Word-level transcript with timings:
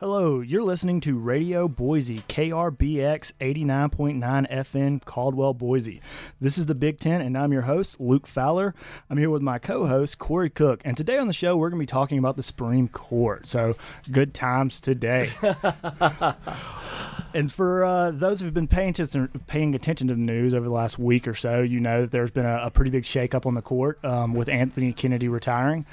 Hello, 0.00 0.38
you're 0.38 0.62
listening 0.62 1.00
to 1.00 1.18
Radio 1.18 1.66
Boise, 1.66 2.20
KRBX 2.28 3.32
89.9 3.40 4.48
FM, 4.48 5.04
Caldwell, 5.04 5.54
Boise. 5.54 6.00
This 6.40 6.56
is 6.56 6.66
the 6.66 6.76
Big 6.76 7.00
Tent, 7.00 7.24
and 7.24 7.36
I'm 7.36 7.52
your 7.52 7.62
host, 7.62 7.98
Luke 7.98 8.28
Fowler. 8.28 8.76
I'm 9.10 9.18
here 9.18 9.28
with 9.28 9.42
my 9.42 9.58
co 9.58 9.86
host, 9.86 10.20
Corey 10.20 10.50
Cook. 10.50 10.82
And 10.84 10.96
today 10.96 11.18
on 11.18 11.26
the 11.26 11.32
show, 11.32 11.56
we're 11.56 11.70
going 11.70 11.80
to 11.80 11.82
be 11.82 11.86
talking 11.86 12.16
about 12.16 12.36
the 12.36 12.44
Supreme 12.44 12.86
Court. 12.86 13.44
So, 13.44 13.74
good 14.08 14.34
times 14.34 14.80
today. 14.80 15.30
and 17.34 17.52
for 17.52 17.84
uh, 17.84 18.10
those 18.10 18.40
who've 18.40 18.54
been 18.54 18.68
paying 18.68 18.94
paying 19.46 19.74
attention 19.74 20.08
to 20.08 20.14
the 20.14 20.20
news 20.20 20.54
over 20.54 20.66
the 20.66 20.74
last 20.74 20.98
week 20.98 21.28
or 21.28 21.34
so, 21.34 21.62
you 21.62 21.80
know 21.80 22.02
that 22.02 22.10
there's 22.10 22.30
been 22.30 22.46
a, 22.46 22.64
a 22.64 22.70
pretty 22.70 22.90
big 22.90 23.04
shakeup 23.04 23.46
on 23.46 23.54
the 23.54 23.62
court 23.62 24.02
um, 24.04 24.32
with 24.32 24.48
Anthony 24.48 24.92
Kennedy 24.92 25.28
retiring. 25.28 25.86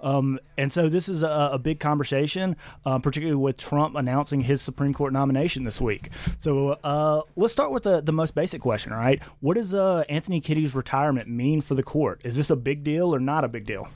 Um, 0.00 0.38
and 0.56 0.72
so, 0.72 0.88
this 0.88 1.08
is 1.08 1.22
a, 1.22 1.50
a 1.52 1.58
big 1.58 1.80
conversation, 1.80 2.56
um, 2.84 3.02
particularly 3.02 3.40
with 3.40 3.56
Trump 3.56 3.96
announcing 3.96 4.42
his 4.42 4.62
Supreme 4.62 4.94
Court 4.94 5.12
nomination 5.12 5.64
this 5.64 5.80
week. 5.80 6.10
So 6.38 6.78
uh, 6.84 7.22
let's 7.36 7.52
start 7.52 7.72
with 7.72 7.84
the, 7.84 8.00
the 8.00 8.12
most 8.12 8.34
basic 8.34 8.60
question, 8.60 8.92
right? 8.92 9.22
What 9.40 9.54
does 9.54 9.74
uh, 9.74 10.04
Anthony 10.08 10.40
Kennedy's 10.40 10.74
retirement 10.74 11.28
mean 11.28 11.60
for 11.60 11.74
the 11.74 11.82
court? 11.82 12.20
Is 12.24 12.36
this 12.36 12.50
a 12.50 12.56
big 12.56 12.84
deal 12.84 13.14
or 13.14 13.20
not 13.20 13.44
a 13.44 13.48
big 13.48 13.66
deal? 13.66 13.88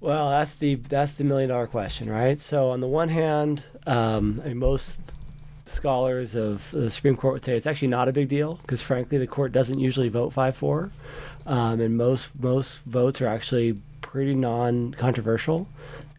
Well, 0.00 0.30
that's 0.30 0.56
the 0.56 0.74
that's 0.74 1.16
the 1.16 1.22
million 1.22 1.48
dollar 1.48 1.68
question, 1.68 2.10
right? 2.10 2.40
So 2.40 2.70
on 2.70 2.80
the 2.80 2.88
one 2.88 3.08
hand, 3.08 3.64
um, 3.86 4.40
I 4.44 4.48
mean, 4.48 4.58
most 4.58 5.14
scholars 5.66 6.34
of 6.34 6.70
the 6.72 6.90
Supreme 6.90 7.16
Court 7.16 7.34
would 7.34 7.44
say 7.44 7.56
it's 7.56 7.66
actually 7.66 7.88
not 7.88 8.08
a 8.08 8.12
big 8.12 8.28
deal 8.28 8.56
because, 8.62 8.82
frankly, 8.82 9.18
the 9.18 9.26
court 9.26 9.52
doesn't 9.52 9.78
usually 9.78 10.08
vote 10.08 10.32
five 10.32 10.56
four, 10.56 10.90
um, 11.46 11.80
and 11.80 11.96
most 11.96 12.38
most 12.40 12.80
votes 12.80 13.20
are 13.20 13.28
actually 13.28 13.80
pretty 14.00 14.34
non 14.34 14.94
controversial, 14.94 15.68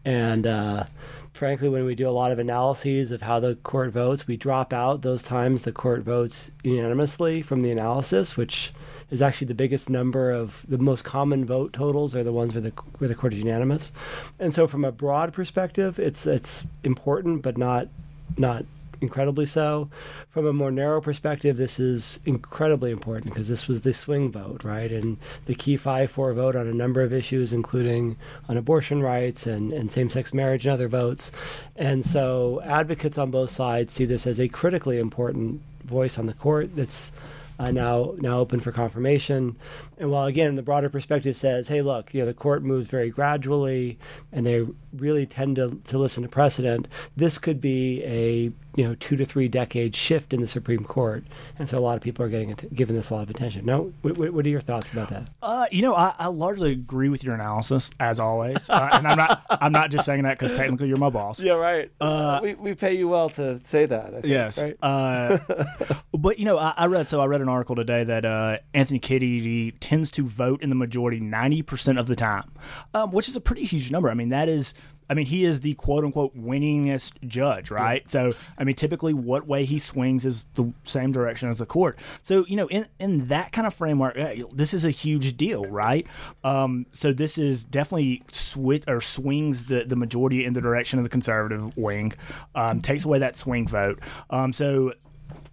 and 0.04 0.46
uh, 0.46 0.84
frankly, 1.32 1.68
when 1.68 1.84
we 1.84 1.94
do 1.94 2.08
a 2.08 2.10
lot 2.10 2.32
of 2.32 2.38
analyses 2.38 3.10
of 3.10 3.22
how 3.22 3.40
the 3.40 3.56
court 3.56 3.90
votes, 3.90 4.26
we 4.26 4.36
drop 4.36 4.72
out 4.72 5.02
those 5.02 5.22
times 5.22 5.62
the 5.62 5.72
court 5.72 6.02
votes 6.02 6.50
unanimously 6.62 7.42
from 7.42 7.60
the 7.60 7.70
analysis, 7.70 8.36
which 8.36 8.72
is 9.10 9.20
actually 9.20 9.46
the 9.46 9.54
biggest 9.54 9.90
number 9.90 10.30
of 10.30 10.64
the 10.68 10.78
most 10.78 11.04
common 11.04 11.44
vote 11.44 11.72
totals 11.72 12.16
are 12.16 12.24
the 12.24 12.32
ones 12.32 12.54
where 12.54 12.62
the 12.62 12.70
where 12.98 13.08
the 13.08 13.14
court 13.14 13.32
is 13.32 13.40
unanimous. 13.40 13.92
And 14.38 14.54
so, 14.54 14.66
from 14.66 14.84
a 14.84 14.92
broad 14.92 15.32
perspective, 15.32 15.98
it's 15.98 16.26
it's 16.26 16.64
important, 16.82 17.42
but 17.42 17.58
not 17.58 17.88
not 18.36 18.64
incredibly 19.00 19.46
so. 19.46 19.88
From 20.28 20.46
a 20.46 20.52
more 20.52 20.70
narrow 20.70 21.00
perspective, 21.00 21.56
this 21.56 21.78
is 21.78 22.20
incredibly 22.24 22.90
important 22.90 23.32
because 23.32 23.48
this 23.48 23.68
was 23.68 23.82
the 23.82 23.92
swing 23.92 24.30
vote, 24.30 24.64
right? 24.64 24.90
And 24.90 25.18
the 25.46 25.54
key 25.54 25.76
5 25.76 26.10
4 26.10 26.32
vote 26.34 26.56
on 26.56 26.66
a 26.66 26.74
number 26.74 27.02
of 27.02 27.12
issues, 27.12 27.52
including 27.52 28.16
on 28.48 28.56
abortion 28.56 29.02
rights 29.02 29.46
and, 29.46 29.72
and 29.72 29.90
same 29.90 30.10
sex 30.10 30.34
marriage 30.34 30.66
and 30.66 30.72
other 30.72 30.88
votes. 30.88 31.32
And 31.76 32.04
so 32.04 32.60
advocates 32.64 33.18
on 33.18 33.30
both 33.30 33.50
sides 33.50 33.92
see 33.92 34.04
this 34.04 34.26
as 34.26 34.40
a 34.40 34.48
critically 34.48 34.98
important 34.98 35.62
voice 35.84 36.18
on 36.18 36.26
the 36.26 36.34
court 36.34 36.74
that's 36.76 37.12
uh, 37.58 37.70
now 37.70 38.14
now 38.18 38.38
open 38.38 38.60
for 38.60 38.72
confirmation. 38.72 39.56
And 39.98 40.10
while 40.10 40.26
again 40.26 40.56
the 40.56 40.62
broader 40.62 40.88
perspective 40.88 41.36
says, 41.36 41.68
hey, 41.68 41.82
look, 41.82 42.12
you 42.14 42.20
know, 42.20 42.26
the 42.26 42.34
court 42.34 42.62
moves 42.62 42.88
very 42.88 43.10
gradually, 43.10 43.98
and 44.32 44.46
they 44.46 44.66
really 44.92 45.26
tend 45.26 45.56
to, 45.56 45.80
to 45.84 45.98
listen 45.98 46.22
to 46.22 46.28
precedent. 46.28 46.88
This 47.16 47.38
could 47.38 47.60
be 47.60 48.02
a 48.04 48.52
you 48.76 48.84
know 48.84 48.94
two 48.96 49.16
to 49.16 49.24
three 49.24 49.48
decade 49.48 49.94
shift 49.94 50.32
in 50.32 50.40
the 50.40 50.46
Supreme 50.46 50.84
Court, 50.84 51.24
and 51.58 51.68
so 51.68 51.78
a 51.78 51.80
lot 51.80 51.96
of 51.96 52.02
people 52.02 52.24
are 52.24 52.28
getting 52.28 52.50
it, 52.50 52.74
giving 52.74 52.96
this 52.96 53.10
a 53.10 53.14
lot 53.14 53.22
of 53.22 53.30
attention. 53.30 53.64
No, 53.64 53.92
what, 54.02 54.32
what 54.32 54.44
are 54.44 54.48
your 54.48 54.60
thoughts 54.60 54.92
about 54.92 55.10
that? 55.10 55.28
Uh, 55.42 55.66
you 55.70 55.82
know, 55.82 55.94
I, 55.94 56.14
I, 56.18 56.26
largely 56.26 56.72
agree 56.72 57.08
with 57.08 57.22
your 57.22 57.34
analysis 57.34 57.90
as 58.00 58.18
always, 58.18 58.68
uh, 58.68 58.88
and 58.92 59.06
I'm 59.06 59.16
not 59.16 59.42
I'm 59.48 59.72
not 59.72 59.90
just 59.90 60.04
saying 60.04 60.22
that 60.24 60.38
because 60.38 60.52
technically 60.52 60.88
you're 60.88 60.96
my 60.96 61.10
boss. 61.10 61.40
Yeah, 61.40 61.52
right. 61.52 61.90
Uh, 62.00 62.40
we 62.42 62.54
we 62.54 62.74
pay 62.74 62.94
you 62.94 63.08
well 63.08 63.30
to 63.30 63.64
say 63.64 63.86
that. 63.86 64.12
Think, 64.12 64.26
yes, 64.26 64.60
right? 64.60 64.76
Uh, 64.82 65.38
but 66.12 66.38
you 66.38 66.44
know, 66.44 66.58
I, 66.58 66.74
I, 66.76 66.86
read 66.86 67.08
so 67.08 67.20
I 67.20 67.26
read 67.26 67.40
an 67.40 67.48
article 67.48 67.76
today 67.76 68.04
that 68.04 68.24
uh, 68.24 68.58
Anthony 68.72 68.98
Kennedy 68.98 69.72
tends 69.84 70.10
to 70.12 70.26
vote 70.26 70.62
in 70.62 70.70
the 70.70 70.74
majority 70.74 71.20
ninety 71.20 71.62
percent 71.62 71.98
of 71.98 72.06
the 72.06 72.16
time, 72.16 72.50
um, 72.94 73.10
which 73.10 73.28
is 73.28 73.36
a 73.36 73.40
pretty 73.40 73.64
huge 73.64 73.90
number. 73.90 74.08
I 74.08 74.14
mean, 74.14 74.30
that 74.30 74.48
is 74.48 74.72
I 75.08 75.14
mean, 75.14 75.26
he 75.26 75.44
is 75.44 75.60
the 75.60 75.74
quote 75.74 76.04
unquote 76.04 76.36
winningest 76.36 77.26
judge, 77.26 77.70
right? 77.70 78.02
Yeah. 78.06 78.10
So, 78.10 78.32
I 78.56 78.64
mean, 78.64 78.74
typically 78.74 79.12
what 79.12 79.46
way 79.46 79.64
he 79.64 79.78
swings 79.78 80.24
is 80.24 80.46
the 80.54 80.72
same 80.84 81.12
direction 81.12 81.48
as 81.48 81.58
the 81.58 81.66
court. 81.66 81.98
So, 82.22 82.44
you 82.46 82.56
know, 82.56 82.68
in, 82.68 82.86
in 82.98 83.28
that 83.28 83.52
kind 83.52 83.66
of 83.66 83.74
framework, 83.74 84.16
this 84.52 84.72
is 84.72 84.84
a 84.84 84.90
huge 84.90 85.36
deal, 85.36 85.66
right? 85.66 86.06
Um, 86.42 86.86
so, 86.92 87.12
this 87.12 87.38
is 87.38 87.64
definitely 87.64 88.22
switch 88.30 88.84
or 88.88 89.00
swings 89.00 89.66
the, 89.66 89.84
the 89.84 89.96
majority 89.96 90.44
in 90.44 90.54
the 90.54 90.60
direction 90.60 90.98
of 90.98 91.04
the 91.04 91.10
conservative 91.10 91.76
wing, 91.76 92.14
um, 92.54 92.80
takes 92.80 93.04
away 93.04 93.18
that 93.18 93.36
swing 93.36 93.68
vote. 93.68 94.00
Um, 94.30 94.52
so, 94.52 94.94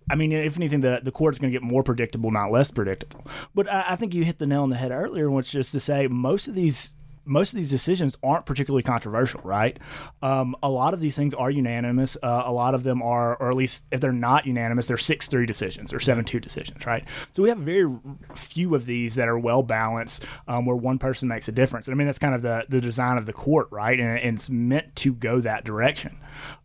I 0.09 0.15
mean, 0.15 0.31
if 0.31 0.57
anything, 0.57 0.81
the, 0.81 0.99
the 1.03 1.11
court's 1.11 1.37
going 1.37 1.51
to 1.51 1.57
get 1.57 1.63
more 1.63 1.83
predictable, 1.83 2.31
not 2.31 2.51
less 2.51 2.71
predictable. 2.71 3.25
But 3.53 3.71
I, 3.71 3.85
I, 3.89 3.95
think 3.95 4.13
you 4.13 4.23
hit 4.23 4.39
the 4.39 4.47
nail 4.47 4.63
on 4.63 4.69
the 4.69 4.75
head 4.75 4.91
earlier, 4.91 5.29
which 5.29 5.55
is 5.55 5.71
to 5.71 5.79
say 5.79 6.07
most 6.07 6.47
of 6.47 6.55
these 6.55 6.93
most 7.25 7.53
of 7.53 7.57
these 7.57 7.69
decisions 7.69 8.17
aren't 8.23 8.45
particularly 8.45 8.83
controversial, 8.83 9.41
right? 9.43 9.77
Um, 10.21 10.55
a 10.63 10.69
lot 10.69 10.93
of 10.93 10.99
these 10.99 11.15
things 11.15 11.33
are 11.33 11.51
unanimous. 11.51 12.17
Uh, 12.21 12.43
a 12.45 12.51
lot 12.51 12.73
of 12.73 12.83
them 12.83 13.01
are, 13.01 13.35
or 13.37 13.49
at 13.49 13.55
least 13.55 13.85
if 13.91 14.01
they're 14.01 14.11
not 14.11 14.45
unanimous, 14.45 14.87
they're 14.87 14.97
six 14.97 15.27
three 15.27 15.45
decisions 15.45 15.93
or 15.93 15.99
seven 15.99 16.25
two 16.25 16.39
decisions, 16.39 16.85
right? 16.85 17.07
So 17.31 17.43
we 17.43 17.49
have 17.49 17.59
very 17.59 17.89
few 18.35 18.75
of 18.75 18.85
these 18.85 19.15
that 19.15 19.27
are 19.27 19.37
well 19.37 19.63
balanced, 19.63 20.25
um, 20.47 20.65
where 20.65 20.75
one 20.75 20.97
person 20.97 21.27
makes 21.27 21.47
a 21.47 21.51
difference. 21.51 21.87
And 21.87 21.95
I 21.95 21.97
mean, 21.97 22.07
that's 22.07 22.19
kind 22.19 22.35
of 22.35 22.41
the 22.41 22.65
the 22.69 22.81
design 22.81 23.17
of 23.17 23.25
the 23.25 23.33
court, 23.33 23.67
right? 23.71 23.99
And, 23.99 24.19
and 24.19 24.37
it's 24.37 24.49
meant 24.49 24.95
to 24.97 25.13
go 25.13 25.39
that 25.41 25.63
direction. 25.63 26.17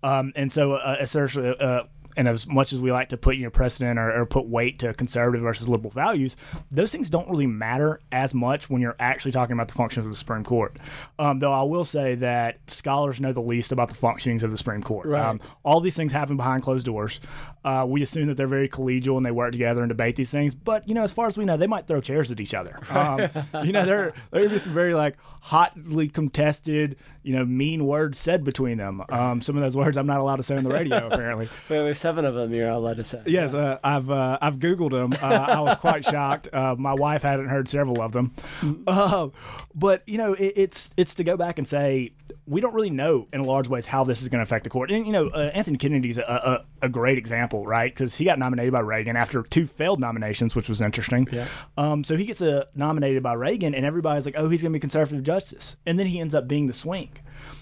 Um, 0.02 0.32
and 0.36 0.52
so, 0.52 0.74
uh, 0.74 0.96
essentially, 1.00 1.54
uh, 1.58 1.84
and 2.16 2.28
as 2.28 2.46
much 2.46 2.72
as 2.72 2.80
we 2.80 2.90
like 2.90 3.10
to 3.10 3.16
put 3.16 3.36
you 3.36 3.44
know 3.44 3.50
precedent 3.50 3.98
or, 3.98 4.12
or, 4.20 4.26
put 4.26 4.46
weight 4.46 4.78
to 4.80 4.94
conservative 4.94 5.42
versus 5.42 5.68
liberal 5.68 5.90
values, 5.90 6.36
those 6.70 6.90
things 6.90 7.10
don't 7.10 7.28
really 7.28 7.46
matter 7.46 8.00
as 8.10 8.34
much 8.34 8.68
when 8.70 8.80
you're 8.80 8.96
actually 8.98 9.32
talking 9.32 9.54
about 9.54 9.68
the 9.68 9.74
functions 9.74 10.06
of 10.06 10.12
the 10.12 10.18
Supreme 10.18 10.44
Court. 10.44 10.76
Um, 11.18 11.38
though 11.38 11.52
I 11.52 11.62
will 11.62 11.84
say 11.84 12.14
that 12.16 12.58
scholars 12.68 13.20
know 13.20 13.32
the 13.32 13.40
least 13.40 13.72
about 13.72 13.88
the 13.88 13.94
functionings 13.94 14.42
of 14.42 14.50
the 14.50 14.58
Supreme 14.58 14.82
Court. 14.82 15.06
Right. 15.06 15.24
Um, 15.24 15.40
all 15.62 15.80
these 15.80 15.96
things 15.96 16.12
happen 16.12 16.36
behind 16.36 16.62
closed 16.62 16.86
doors. 16.86 17.20
Uh, 17.66 17.84
we 17.84 18.00
assume 18.00 18.28
that 18.28 18.36
they're 18.36 18.46
very 18.46 18.68
collegial 18.68 19.16
and 19.16 19.26
they 19.26 19.32
work 19.32 19.50
together 19.50 19.82
and 19.82 19.88
debate 19.88 20.14
these 20.14 20.30
things. 20.30 20.54
But 20.54 20.86
you 20.86 20.94
know, 20.94 21.02
as 21.02 21.10
far 21.10 21.26
as 21.26 21.36
we 21.36 21.44
know, 21.44 21.56
they 21.56 21.66
might 21.66 21.88
throw 21.88 22.00
chairs 22.00 22.30
at 22.30 22.38
each 22.38 22.54
other. 22.54 22.78
Um, 22.88 23.28
you 23.64 23.72
know, 23.72 23.84
there 23.84 24.12
there 24.30 24.48
be 24.48 24.56
some 24.58 24.72
very 24.72 24.94
like 24.94 25.16
hotly 25.40 26.08
contested, 26.08 26.96
you 27.24 27.34
know, 27.34 27.44
mean 27.44 27.84
words 27.84 28.18
said 28.18 28.44
between 28.44 28.78
them. 28.78 29.02
Um, 29.08 29.42
some 29.42 29.56
of 29.56 29.62
those 29.64 29.76
words 29.76 29.96
I'm 29.96 30.06
not 30.06 30.20
allowed 30.20 30.36
to 30.36 30.44
say 30.44 30.56
on 30.56 30.62
the 30.62 30.70
radio 30.70 31.08
apparently. 31.10 31.48
Well, 31.68 31.82
there's 31.82 31.98
seven 31.98 32.24
of 32.24 32.36
them 32.36 32.54
you're 32.54 32.68
allowed 32.68 32.98
to 32.98 33.04
say. 33.04 33.22
Yes, 33.26 33.52
uh, 33.52 33.80
I've 33.82 34.10
uh, 34.12 34.38
I've 34.40 34.60
googled 34.60 34.92
them. 34.92 35.14
Uh, 35.20 35.26
I 35.26 35.60
was 35.60 35.76
quite 35.78 36.04
shocked. 36.04 36.48
Uh, 36.52 36.76
my 36.78 36.94
wife 36.94 37.22
hadn't 37.22 37.48
heard 37.48 37.66
several 37.68 38.00
of 38.00 38.12
them, 38.12 38.32
mm-hmm. 38.60 38.82
uh, 38.86 39.28
but 39.74 40.02
you 40.06 40.18
know, 40.18 40.34
it, 40.34 40.52
it's 40.54 40.90
it's 40.96 41.14
to 41.14 41.24
go 41.24 41.36
back 41.36 41.58
and 41.58 41.66
say 41.66 42.12
we 42.46 42.60
don't 42.60 42.74
really 42.74 42.90
know 42.90 43.26
in 43.32 43.42
large 43.42 43.68
ways 43.68 43.86
how 43.86 44.04
this 44.04 44.22
is 44.22 44.28
going 44.28 44.38
to 44.38 44.42
affect 44.42 44.64
the 44.64 44.70
court. 44.70 44.90
And 44.90 45.06
you 45.06 45.12
know, 45.12 45.28
uh, 45.28 45.50
Anthony 45.54 45.78
Kennedy's 45.78 46.18
a, 46.18 46.64
a, 46.82 46.86
a 46.86 46.88
great 46.88 47.18
example, 47.18 47.55
right? 47.64 47.92
Because 47.92 48.16
he 48.16 48.24
got 48.24 48.38
nominated 48.38 48.72
by 48.72 48.80
Reagan 48.80 49.16
after 49.16 49.42
two 49.42 49.66
failed 49.66 50.00
nominations, 50.00 50.56
which 50.56 50.68
was 50.68 50.80
interesting. 50.80 51.28
Yeah. 51.30 51.46
Um, 51.76 52.04
so 52.04 52.16
he 52.16 52.24
gets 52.24 52.42
uh, 52.42 52.64
nominated 52.74 53.22
by 53.22 53.34
Reagan, 53.34 53.74
and 53.74 53.86
everybody's 53.86 54.24
like, 54.26 54.34
"Oh, 54.36 54.48
he's 54.48 54.62
going 54.62 54.72
to 54.72 54.76
be 54.76 54.80
conservative 54.80 55.22
justice," 55.22 55.76
and 55.86 55.98
then 55.98 56.06
he 56.08 56.18
ends 56.20 56.34
up 56.34 56.48
being 56.48 56.66
the 56.66 56.72
swing. 56.72 57.10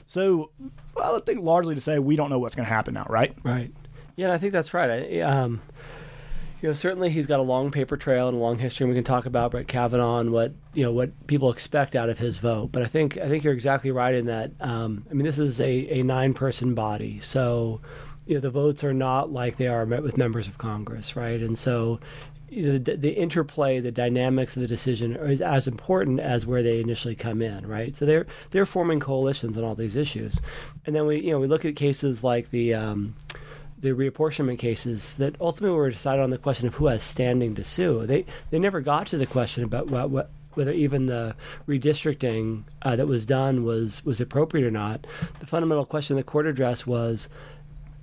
So, 0.07 0.51
well, 0.97 1.17
I 1.17 1.21
think 1.21 1.41
largely 1.41 1.75
to 1.75 1.81
say 1.81 1.99
we 1.99 2.17
don't 2.17 2.31
know 2.31 2.39
what's 2.39 2.55
going 2.55 2.67
to 2.67 2.73
happen 2.73 2.95
now, 2.95 3.07
right? 3.09 3.37
Right. 3.43 3.73
Yeah, 4.17 4.33
I 4.33 4.39
think 4.39 4.53
that's 4.53 4.73
right. 4.73 4.91
I, 4.91 5.21
um, 5.21 5.61
you 6.65 6.71
know, 6.71 6.75
certainly 6.75 7.11
he's 7.11 7.27
got 7.27 7.41
a 7.41 7.43
long 7.43 7.71
paper 7.71 7.97
trail 7.97 8.27
and 8.27 8.37
a 8.37 8.41
long 8.41 8.59
history, 8.59 8.85
and 8.85 8.91
we 8.91 8.97
can 8.97 9.05
talk 9.05 9.27
about 9.27 9.51
Brett 9.51 9.69
Kavanaugh 9.69 10.21
and 10.21 10.33
what 10.33 10.55
you 10.73 10.83
know 10.83 10.93
what 10.93 11.27
people 11.27 11.51
expect 11.53 11.95
out 11.95 12.09
of 12.09 12.19
his 12.19 12.39
vote. 12.39 12.73
But 12.73 12.83
I 12.83 12.87
think 12.87 13.19
I 13.19 13.29
think 13.29 13.45
you're 13.45 13.53
exactly 13.53 13.91
right 13.91 14.15
in 14.15 14.27
that. 14.27 14.53
Um, 14.61 15.05
I 15.11 15.15
mean, 15.15 15.27
this 15.27 15.39
is 15.39 15.61
a, 15.61 15.99
a 15.99 16.03
nine 16.03 16.33
person 16.33 16.75
body, 16.75 17.21
so 17.21 17.83
you 18.27 18.35
know 18.35 18.41
the 18.41 18.51
votes 18.51 18.83
are 18.85 18.95
not 18.95 19.33
like 19.33 19.57
they 19.57 19.69
are 19.69 19.87
met 19.87 20.03
with 20.03 20.17
members 20.17 20.49
of 20.49 20.59
Congress, 20.59 21.17
right? 21.17 21.41
And 21.41 21.59
so 21.59 22.01
the, 22.49 22.79
the 22.79 23.11
interplay, 23.11 23.81
the 23.81 23.91
dynamics 23.91 24.57
of 24.57 24.63
the 24.63 24.69
decision 24.69 25.17
is 25.17 25.41
as 25.41 25.67
important 25.67 26.21
as 26.21 26.47
where 26.47 26.63
they 26.63 26.81
initially 26.81 27.15
come 27.15 27.43
in, 27.43 27.67
right? 27.67 27.97
So 27.97 28.07
they're 28.07 28.27
they're 28.51 28.67
forming 28.67 29.01
coalitions 29.01 29.59
on 29.59 29.65
all 29.65 29.75
these 29.75 29.97
issues, 29.97 30.41
and 30.87 30.95
then 30.95 31.07
we 31.07 31.21
you 31.21 31.31
know 31.31 31.41
we 31.41 31.47
look 31.47 31.65
at 31.65 31.77
cases 31.77 32.23
like 32.23 32.51
the 32.51 32.75
um, 32.75 33.17
the 33.79 33.91
reapportionment 33.91 34.59
cases 34.59 35.17
that 35.17 35.37
ultimately 35.41 35.77
were 35.77 35.91
decided 35.91 36.23
on 36.23 36.31
the 36.31 36.39
question 36.39 36.67
of 36.67 36.75
who 36.77 36.87
has 36.87 37.03
standing 37.03 37.55
to 37.55 37.65
sue. 37.65 38.07
They 38.07 38.25
they 38.51 38.59
never 38.59 38.81
got 38.81 39.07
to 39.09 39.19
the 39.19 39.27
question 39.27 39.65
about 39.65 39.89
what, 39.89 40.11
what 40.11 40.31
whether 40.53 40.73
even 40.73 41.07
the 41.07 41.35
redistricting 41.67 42.63
uh, 42.83 42.95
that 42.97 43.07
was 43.07 43.27
done 43.27 43.65
was 43.65 44.05
was 44.05 44.21
appropriate 44.21 44.67
or 44.67 44.71
not. 44.71 45.07
The 45.41 45.47
fundamental 45.47 45.85
question 45.85 46.17
the 46.17 46.23
court 46.23 46.47
addressed 46.47 46.87
was 46.87 47.29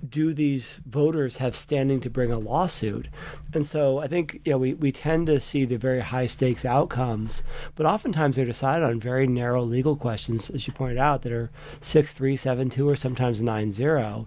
do 0.06 0.34
these 0.34 0.80
voters 0.86 1.36
have 1.36 1.54
standing 1.54 2.00
to 2.00 2.10
bring 2.10 2.32
a 2.32 2.38
lawsuit? 2.38 3.08
And 3.52 3.66
so 3.66 3.98
I 3.98 4.06
think 4.06 4.40
you 4.44 4.52
know 4.52 4.58
we, 4.58 4.74
we 4.74 4.92
tend 4.92 5.26
to 5.28 5.40
see 5.40 5.64
the 5.64 5.76
very 5.76 6.00
high 6.00 6.26
stakes 6.26 6.64
outcomes, 6.64 7.42
but 7.74 7.86
oftentimes 7.86 8.36
they're 8.36 8.44
decided 8.44 8.88
on 8.88 9.00
very 9.00 9.26
narrow 9.26 9.62
legal 9.62 9.96
questions, 9.96 10.50
as 10.50 10.66
you 10.66 10.72
pointed 10.72 10.98
out, 10.98 11.22
that 11.22 11.32
are 11.32 11.50
six 11.80 12.12
three 12.12 12.36
seven 12.36 12.70
two 12.70 12.88
or 12.88 12.96
sometimes 12.96 13.42
nine 13.42 13.70
zero. 13.70 14.26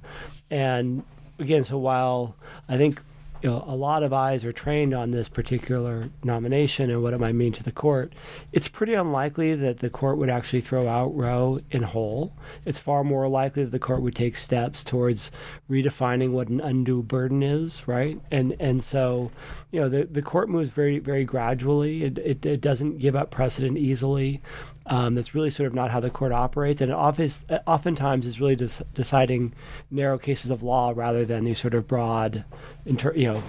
And 0.50 1.04
again, 1.40 1.64
so 1.64 1.78
while 1.78 2.36
I 2.70 2.78
think 2.78 3.02
you 3.46 3.52
know, 3.52 3.64
a 3.68 3.76
lot 3.76 4.02
of 4.02 4.12
eyes 4.12 4.44
are 4.44 4.52
trained 4.52 4.92
on 4.92 5.12
this 5.12 5.30
particular 5.30 6.10
nomination 6.24 6.90
and 6.90 7.04
what 7.04 7.14
it 7.14 7.20
might 7.20 7.36
mean 7.36 7.54
to 7.54 7.62
the 7.62 7.72
court. 7.72 8.12
It's 8.52 8.68
pretty 8.68 8.96
unlikely 8.96 9.54
that 9.54 9.78
the 9.78 9.90
court 9.92 10.18
would 10.18 10.32
actually 10.32 10.62
throw 10.62 10.88
out 10.88 11.16
Roe 11.16 11.60
in 11.70 11.84
whole. 11.84 12.34
It's 12.66 12.80
far 12.80 13.04
more 13.04 13.28
likely 13.28 13.64
that 13.64 13.70
the 13.70 13.78
court 13.78 14.02
would 14.02 14.16
take 14.16 14.36
steps 14.36 14.84
towards 14.84 15.30
redefining 15.70 16.32
what 16.32 16.48
an 16.48 16.60
undue 16.60 17.04
burden 17.04 17.44
is, 17.44 17.88
right? 17.88 18.20
And 18.32 18.56
and 18.60 18.84
so, 18.84 19.30
you 19.70 19.80
know, 19.80 19.90
the 19.90 20.06
the 20.06 20.24
court 20.24 20.50
moves 20.50 20.70
very 20.70 20.98
very 20.98 21.24
gradually. 21.24 22.04
It 22.04 22.18
it, 22.18 22.46
it 22.48 22.62
doesn't 22.62 22.98
give 22.98 23.16
up 23.16 23.30
precedent 23.30 23.78
easily. 23.78 24.42
Um, 24.88 25.16
that's 25.16 25.34
really 25.34 25.50
sort 25.50 25.66
of 25.66 25.74
not 25.74 25.90
how 25.90 26.00
the 26.00 26.12
court 26.12 26.32
operates, 26.32 26.80
and 26.80 26.92
it 26.92 26.96
office, 26.96 27.44
oftentimes 27.66 28.28
is 28.28 28.40
really 28.40 28.56
just 28.56 28.82
deciding 28.94 29.54
narrow 29.90 30.20
cases 30.20 30.52
of 30.52 30.62
law 30.62 30.94
rather 30.96 31.26
than 31.26 31.44
these 31.44 31.60
sort 31.60 31.74
of 31.74 31.88
broad, 31.88 32.46
inter, 32.86 33.12
you 33.16 33.34
know, 33.34 33.44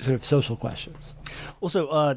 sort 0.00 0.14
of 0.14 0.24
social 0.24 0.54
questions. 0.56 1.14
Well, 1.60 1.70
so 1.70 1.88
uh, 1.88 2.16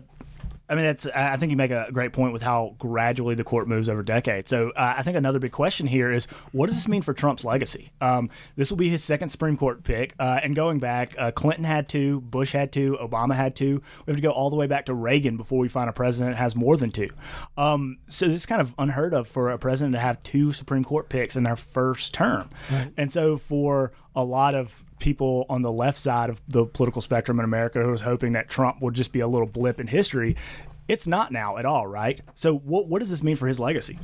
I 0.69 0.75
mean, 0.75 0.83
that's. 0.83 1.07
I 1.07 1.37
think 1.37 1.49
you 1.51 1.55
make 1.55 1.71
a 1.71 1.87
great 1.93 2.11
point 2.11 2.33
with 2.33 2.41
how 2.41 2.75
gradually 2.77 3.35
the 3.35 3.43
court 3.43 3.67
moves 3.67 3.87
over 3.87 4.03
decades. 4.03 4.49
So 4.49 4.71
uh, 4.71 4.95
I 4.97 5.03
think 5.03 5.15
another 5.15 5.39
big 5.39 5.53
question 5.53 5.87
here 5.87 6.11
is 6.11 6.25
what 6.51 6.67
does 6.67 6.75
this 6.75 6.87
mean 6.87 7.01
for 7.01 7.13
Trump's 7.13 7.45
legacy? 7.45 7.91
Um, 8.01 8.29
this 8.57 8.69
will 8.69 8.77
be 8.77 8.89
his 8.89 9.03
second 9.03 9.29
Supreme 9.29 9.55
Court 9.55 9.83
pick, 9.83 10.13
uh, 10.19 10.39
and 10.43 10.55
going 10.55 10.79
back, 10.79 11.15
uh, 11.17 11.31
Clinton 11.31 11.63
had 11.63 11.87
two, 11.87 12.19
Bush 12.21 12.51
had 12.51 12.73
two, 12.73 12.97
Obama 13.01 13.35
had 13.35 13.55
two. 13.55 13.81
We 14.05 14.11
have 14.11 14.17
to 14.17 14.21
go 14.21 14.31
all 14.31 14.49
the 14.49 14.57
way 14.57 14.67
back 14.67 14.85
to 14.87 14.93
Reagan 14.93 15.37
before 15.37 15.59
we 15.59 15.69
find 15.69 15.89
a 15.89 15.93
president 15.93 16.35
that 16.35 16.41
has 16.41 16.55
more 16.55 16.75
than 16.75 16.91
two. 16.91 17.09
Um, 17.57 17.99
so 18.07 18.27
this 18.27 18.35
is 18.35 18.45
kind 18.45 18.61
of 18.61 18.75
unheard 18.77 19.13
of 19.13 19.27
for 19.27 19.49
a 19.49 19.57
president 19.57 19.93
to 19.93 19.99
have 19.99 20.21
two 20.21 20.51
Supreme 20.51 20.83
Court 20.83 21.07
picks 21.07 21.35
in 21.37 21.43
their 21.43 21.55
first 21.55 22.13
term, 22.13 22.49
right. 22.71 22.91
and 22.97 23.11
so 23.11 23.37
for 23.37 23.93
a 24.15 24.23
lot 24.23 24.53
of 24.53 24.83
people 24.99 25.45
on 25.49 25.61
the 25.61 25.71
left 25.71 25.97
side 25.97 26.29
of 26.29 26.41
the 26.47 26.65
political 26.65 27.01
spectrum 27.01 27.39
in 27.39 27.45
America 27.45 27.81
who 27.81 27.91
was 27.91 28.01
hoping 28.01 28.33
that 28.33 28.49
Trump 28.49 28.81
would 28.81 28.93
just 28.93 29.11
be 29.11 29.19
a 29.19 29.27
little 29.27 29.47
blip 29.47 29.79
in 29.79 29.87
history. 29.87 30.35
It's 30.87 31.07
not 31.07 31.31
now 31.31 31.57
at 31.57 31.65
all, 31.65 31.87
right? 31.87 32.21
So, 32.33 32.55
what 32.55 32.87
what 32.87 32.99
does 32.99 33.09
this 33.09 33.23
mean 33.23 33.35
for 33.35 33.47
his 33.47 33.59
legacy? 33.59 33.99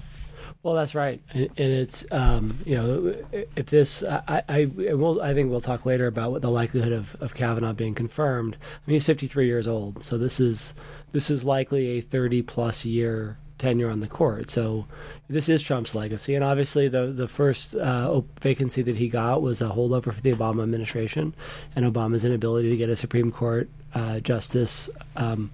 Well, 0.61 0.75
that's 0.75 0.95
right, 0.95 1.21
and, 1.33 1.49
it's 1.57 2.05
um, 2.11 2.59
you 2.65 2.77
know 2.77 3.15
if 3.55 3.65
this 3.65 4.01
I, 4.01 4.43
I 4.47 4.65
will 4.65 5.21
I 5.21 5.33
think 5.33 5.49
we'll 5.49 5.61
talk 5.61 5.85
later 5.85 6.07
about 6.07 6.31
what 6.31 6.41
the 6.41 6.49
likelihood 6.49 6.93
of, 6.93 7.21
of 7.21 7.33
Kavanaugh 7.33 7.73
being 7.73 7.93
confirmed. 7.93 8.55
I 8.55 8.89
mean, 8.89 8.95
he's 8.95 9.05
53 9.05 9.45
years 9.45 9.67
old, 9.67 10.03
so 10.03 10.17
this 10.17 10.39
is 10.39 10.73
this 11.11 11.29
is 11.29 11.43
likely 11.43 11.97
a 11.97 12.01
30 12.01 12.43
plus 12.43 12.85
year 12.85 13.37
tenure 13.63 13.89
on 13.89 14.01
the 14.01 14.07
court. 14.07 14.49
So 14.49 14.85
this 15.29 15.47
is 15.47 15.63
Trump's 15.63 15.95
legacy, 15.95 16.35
and 16.35 16.43
obviously 16.43 16.89
the 16.89 17.07
the 17.07 17.29
first 17.29 17.73
uh, 17.75 18.21
vacancy 18.41 18.81
that 18.81 18.97
he 18.97 19.07
got 19.07 19.41
was 19.41 19.61
a 19.61 19.69
holdover 19.69 20.13
for 20.13 20.21
the 20.21 20.33
Obama 20.33 20.63
administration, 20.63 21.33
and 21.75 21.85
Obama's 21.85 22.25
inability 22.25 22.69
to 22.69 22.77
get 22.77 22.89
a 22.89 22.95
Supreme 22.97 23.31
Court 23.31 23.69
uh, 23.95 24.19
justice 24.19 24.89
um, 25.15 25.51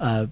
uh, 0.00 0.26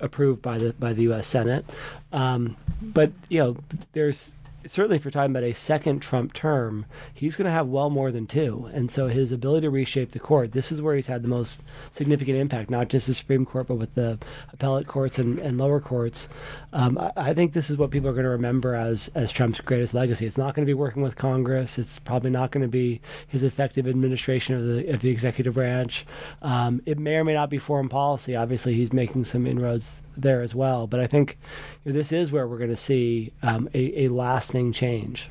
approved 0.00 0.42
by 0.42 0.58
the 0.58 0.72
by 0.72 0.92
the 0.92 1.02
U.S. 1.02 1.28
Senate. 1.28 1.64
Um, 2.12 2.56
but 2.82 3.12
you 3.28 3.38
know, 3.38 3.56
there's 3.92 4.32
certainly 4.66 4.96
if 4.96 5.04
you're 5.04 5.12
talking 5.12 5.30
about 5.30 5.44
a 5.44 5.52
second 5.52 6.00
Trump 6.00 6.32
term, 6.32 6.86
he's 7.12 7.36
going 7.36 7.46
to 7.46 7.52
have 7.52 7.66
well 7.68 7.90
more 7.90 8.10
than 8.10 8.26
two. 8.26 8.68
And 8.72 8.90
so 8.90 9.08
his 9.08 9.32
ability 9.32 9.66
to 9.66 9.70
reshape 9.70 10.12
the 10.12 10.18
court, 10.18 10.52
this 10.52 10.70
is 10.70 10.82
where 10.82 10.94
he's 10.94 11.06
had 11.06 11.22
the 11.22 11.28
most 11.28 11.62
significant 11.90 12.38
impact, 12.38 12.70
not 12.70 12.88
just 12.88 13.06
the 13.06 13.14
Supreme 13.14 13.44
Court, 13.44 13.68
but 13.68 13.76
with 13.76 13.94
the 13.94 14.18
appellate 14.52 14.86
courts 14.86 15.18
and, 15.18 15.38
and 15.38 15.58
lower 15.58 15.80
courts. 15.80 16.28
Um, 16.72 16.98
I, 16.98 17.12
I, 17.16 17.34
think 17.34 17.52
this 17.52 17.70
is 17.70 17.76
what 17.76 17.90
people 17.90 18.08
are 18.08 18.12
going 18.12 18.24
to 18.24 18.30
remember 18.30 18.74
as, 18.74 19.08
as 19.14 19.32
Trump's 19.32 19.60
greatest 19.60 19.94
legacy. 19.94 20.26
It's 20.26 20.38
not 20.38 20.54
going 20.54 20.64
to 20.64 20.70
be 20.70 20.74
working 20.74 21.02
with 21.02 21.16
Congress. 21.16 21.78
It's 21.78 21.98
probably 21.98 22.30
not 22.30 22.50
going 22.50 22.62
to 22.62 22.68
be 22.68 23.00
his 23.26 23.42
effective 23.42 23.86
administration 23.86 24.56
of 24.56 24.66
the, 24.66 24.88
of 24.92 25.00
the 25.00 25.10
executive 25.10 25.54
branch. 25.54 26.06
Um, 26.42 26.82
it 26.86 26.98
may 26.98 27.16
or 27.16 27.24
may 27.24 27.34
not 27.34 27.50
be 27.50 27.58
foreign 27.58 27.88
policy. 27.88 28.36
Obviously, 28.36 28.74
he's 28.74 28.92
making 28.92 29.24
some 29.24 29.46
inroads 29.46 30.02
there 30.16 30.42
as 30.42 30.54
well. 30.54 30.86
But 30.86 31.00
I 31.00 31.06
think 31.06 31.38
this 31.84 32.12
is 32.12 32.32
where 32.32 32.46
we're 32.46 32.58
going 32.58 32.70
to 32.70 32.76
see 32.76 33.32
um, 33.42 33.68
a, 33.74 34.04
a 34.04 34.08
lasting 34.08 34.72
change. 34.72 35.30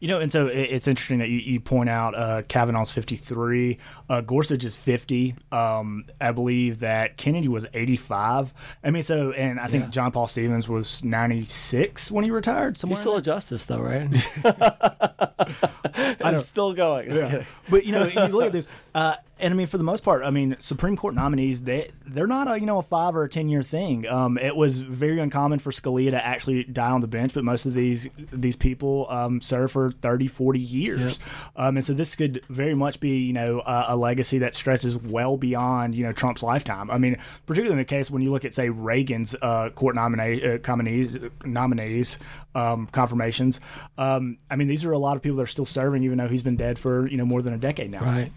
You 0.00 0.08
know, 0.08 0.20
and 0.20 0.32
so 0.32 0.46
it's 0.46 0.88
interesting 0.88 1.18
that 1.18 1.28
you, 1.28 1.38
you 1.38 1.60
point 1.60 1.88
out 1.88 2.14
uh, 2.14 2.42
Kavanaugh's 2.48 2.90
53, 2.90 3.78
uh, 4.08 4.20
Gorsuch 4.22 4.64
is 4.64 4.76
50. 4.76 5.34
Um, 5.52 6.04
I 6.20 6.32
believe 6.32 6.80
that 6.80 7.16
Kennedy 7.16 7.48
was 7.48 7.66
85. 7.72 8.52
I 8.82 8.90
mean, 8.90 9.02
so, 9.02 9.32
and 9.32 9.60
I 9.60 9.68
think 9.68 9.84
yeah. 9.84 9.90
John 9.90 10.12
Paul 10.12 10.26
Stevens 10.26 10.68
was 10.68 11.04
96 11.04 12.10
when 12.10 12.24
he 12.24 12.30
retired. 12.30 12.78
Somewhere 12.78 12.96
He's 12.96 13.00
still 13.00 13.16
a 13.16 13.22
justice, 13.22 13.64
though, 13.66 13.78
right? 13.78 14.08
I'm 16.20 16.40
still 16.40 16.72
going. 16.72 17.14
Yeah. 17.14 17.44
But, 17.68 17.84
you 17.84 17.92
know, 17.92 18.06
you 18.06 18.26
look 18.26 18.46
at 18.46 18.52
this, 18.52 18.66
uh, 18.94 19.16
and 19.40 19.54
I 19.54 19.56
mean, 19.56 19.66
for 19.66 19.78
the 19.78 19.84
most 19.84 20.02
part, 20.02 20.22
I 20.22 20.30
mean, 20.30 20.56
Supreme 20.58 20.96
Court 20.96 21.14
nominees 21.14 21.62
they 21.62 21.90
they're 22.06 22.26
not 22.26 22.48
a 22.48 22.58
you 22.58 22.66
know 22.66 22.78
a 22.78 22.82
five 22.82 23.16
or 23.16 23.24
a 23.24 23.28
ten 23.28 23.48
year 23.48 23.62
thing. 23.62 24.06
Um, 24.06 24.38
it 24.38 24.56
was 24.56 24.80
very 24.80 25.18
uncommon 25.18 25.58
for 25.58 25.70
Scalia 25.70 26.10
to 26.10 26.24
actually 26.24 26.64
die 26.64 26.90
on 26.90 27.00
the 27.00 27.06
bench, 27.06 27.34
but 27.34 27.44
most 27.44 27.66
of 27.66 27.74
these 27.74 28.08
these 28.32 28.56
people 28.56 29.06
um, 29.10 29.40
serve 29.40 29.72
for 29.72 29.90
30, 29.90 30.28
40 30.28 30.58
years, 30.58 31.18
yep. 31.18 31.50
um, 31.56 31.76
and 31.76 31.84
so 31.84 31.92
this 31.92 32.14
could 32.16 32.42
very 32.48 32.74
much 32.74 33.00
be 33.00 33.18
you 33.18 33.32
know 33.32 33.60
a, 33.66 33.86
a, 33.88 33.96
legacy 33.96 34.38
that 34.38 34.54
stretches 34.54 34.98
well 34.98 35.36
beyond 35.36 35.94
you 35.94 36.04
know 36.04 36.12
Trump's 36.12 36.42
lifetime. 36.42 36.90
I 36.90 36.98
mean, 36.98 37.16
particularly 37.46 37.72
in 37.72 37.78
the 37.78 37.84
case 37.84 38.10
when 38.10 38.22
you 38.22 38.30
look 38.30 38.44
at 38.44 38.54
say 38.54 38.68
Reagan's 38.68 39.34
uh, 39.40 39.70
court 39.70 39.94
nominee, 39.94 40.44
uh, 40.44 40.58
nominees 40.66 41.18
nominees 41.44 42.18
um, 42.54 42.86
confirmations. 42.86 43.60
Um, 43.98 44.38
I 44.50 44.56
mean, 44.56 44.68
these 44.68 44.84
are 44.84 44.92
a 44.92 44.98
lot 44.98 45.16
of 45.16 45.22
people 45.22 45.36
that 45.36 45.42
are 45.42 45.46
still 45.46 45.66
serving, 45.66 46.02
even 46.04 46.18
though 46.18 46.28
he's 46.28 46.42
been 46.42 46.56
dead 46.56 46.78
for 46.78 47.06
you 47.06 47.16
know 47.16 47.26
more 47.26 47.42
than 47.42 47.52
a 47.52 47.58
decade 47.58 47.90
now. 47.90 48.00
Right. 48.00 48.32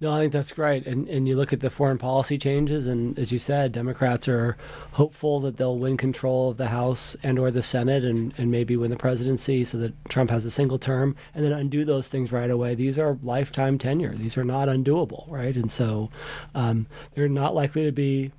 No, 0.00 0.12
I 0.12 0.20
think 0.20 0.32
that's 0.32 0.52
great. 0.52 0.86
And 0.86 1.08
and 1.08 1.26
you 1.28 1.36
look 1.36 1.52
at 1.52 1.60
the 1.60 1.70
foreign 1.70 1.98
policy 1.98 2.36
changes, 2.36 2.86
and 2.86 3.18
as 3.18 3.32
you 3.32 3.38
said, 3.38 3.72
Democrats 3.72 4.28
are 4.28 4.56
hopeful 4.92 5.40
that 5.40 5.56
they'll 5.56 5.78
win 5.78 5.96
control 5.96 6.50
of 6.50 6.56
the 6.56 6.68
House 6.68 7.16
and 7.22 7.38
or 7.38 7.50
the 7.50 7.62
Senate, 7.62 8.04
and, 8.04 8.34
and 8.36 8.50
maybe 8.50 8.76
win 8.76 8.90
the 8.90 8.96
presidency, 8.96 9.64
so 9.64 9.78
that 9.78 9.94
Trump 10.08 10.30
has 10.30 10.44
a 10.44 10.50
single 10.50 10.78
term, 10.78 11.16
and 11.34 11.44
then 11.44 11.52
undo 11.52 11.84
those 11.84 12.08
things 12.08 12.32
right 12.32 12.50
away. 12.50 12.74
These 12.74 12.98
are 12.98 13.18
lifetime 13.22 13.78
tenure. 13.78 14.14
These 14.14 14.36
are 14.36 14.44
not 14.44 14.68
undoable, 14.68 15.30
right? 15.30 15.56
And 15.56 15.70
so 15.70 16.10
um, 16.54 16.86
they're 17.14 17.28
not 17.28 17.54
likely 17.54 17.84
to 17.84 17.92
be 17.92 18.32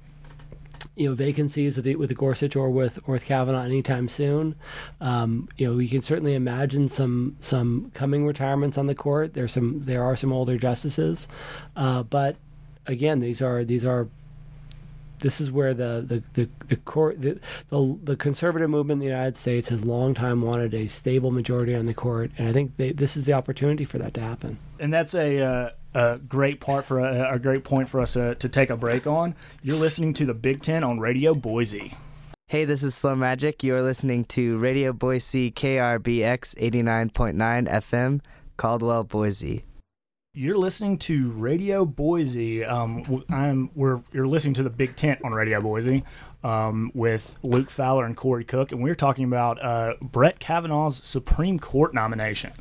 you 0.96 1.10
know 1.10 1.16
vacancies 1.16 1.76
with 1.76 1.86
the, 1.86 1.96
with 1.96 2.16
Gorsuch 2.16 2.56
or 2.56 2.70
with 2.70 3.00
or 3.08 3.14
with 3.14 3.26
Kavanaugh 3.26 3.64
anytime 3.64 4.08
soon. 4.08 4.56
Um, 5.02 5.50
you 5.58 5.68
know, 5.68 5.74
we 5.76 5.88
can 5.88 6.02
certainly 6.02 6.36
imagine 6.36 6.90
some 6.90 7.36
some 7.40 7.92
coming 7.94 8.26
retirements 8.26 8.78
on 8.78 8.88
the 8.88 8.96
court. 8.96 9.34
There's 9.34 9.52
some 9.52 9.82
there 9.82 10.04
are 10.04 10.16
some 10.16 10.32
older 10.32 10.58
justices, 10.58 11.28
uh, 11.76 12.04
but 12.04 12.38
again, 12.86 13.20
these 13.20 13.42
are 13.42 13.64
these 13.64 13.86
are 13.86 14.08
this 15.20 15.40
is 15.42 15.52
where 15.52 15.74
the 15.74 16.04
the 16.06 16.24
the, 16.34 16.50
the 16.68 16.76
court 16.78 17.22
the, 17.22 17.40
the, 17.70 17.98
the 18.04 18.16
conservative 18.16 18.70
movement 18.70 19.02
in 19.02 19.08
the 19.08 19.14
United 19.14 19.38
States 19.38 19.70
has 19.70 19.86
long 19.86 20.14
time 20.14 20.42
wanted 20.42 20.74
a 20.74 20.88
stable 20.88 21.32
majority 21.32 21.76
on 21.76 21.86
the 21.86 21.94
court, 21.94 22.32
and 22.38 22.48
I 22.48 22.54
think 22.54 22.78
they, 22.78 22.92
this 22.92 23.18
is 23.18 23.26
the 23.26 23.34
opportunity 23.34 23.86
for 23.86 23.98
that 23.98 24.14
to 24.16 24.22
happen. 24.22 24.58
And 24.80 24.94
that's 24.94 25.14
a. 25.14 25.42
Uh 25.42 25.70
a 25.96 26.20
great 26.28 26.60
part 26.60 26.86
for 26.86 27.00
a, 27.00 27.36
a 27.36 27.40
great 27.40 27.64
point 27.64 27.90
for 27.90 28.02
us 28.02 28.14
to, 28.14 28.36
to 28.36 28.50
take 28.50 28.70
a 28.70 28.78
break 28.78 29.08
on. 29.08 29.34
You're 29.64 29.78
listening 29.78 30.14
to 30.16 30.26
the 30.26 30.34
Big 30.34 30.62
Tent 30.62 30.84
on 30.84 31.00
Radio 31.00 31.34
Boise. 31.34 31.94
Hey, 32.48 32.66
this 32.66 32.84
is 32.84 32.94
Slow 32.94 33.16
Magic. 33.16 33.64
You 33.64 33.76
are 33.76 33.82
listening 33.82 34.26
to 34.26 34.58
Radio 34.60 34.94
Boise 34.94 35.52
KRBX 35.52 36.54
89.9 36.56 37.68
FM, 37.68 38.22
Caldwell, 38.58 39.04
Boise. 39.04 39.64
You're 40.38 40.58
listening 40.58 40.98
to 41.00 41.32
Radio 41.32 41.86
Boise. 41.86 42.66
Um, 42.66 43.24
I'm 43.30 43.72
we're 43.74 44.02
you're 44.12 44.28
listening 44.28 44.54
to 44.56 44.64
the 44.64 44.70
Big 44.70 44.98
Tent 44.98 45.22
on 45.24 45.32
Radio 45.32 45.62
Boise 45.62 46.04
um, 46.44 46.92
with 46.94 47.40
Luke 47.42 47.70
Fowler 47.70 48.04
and 48.04 48.18
Corey 48.18 48.44
Cook, 48.44 48.74
and 48.74 48.84
we're 48.84 48.96
talking 48.96 49.24
about 49.24 49.64
uh, 49.64 49.94
Brett 50.02 50.40
Kavanaugh's 50.40 50.98
Supreme 50.98 51.58
Court 51.58 51.94
nomination. 51.94 52.52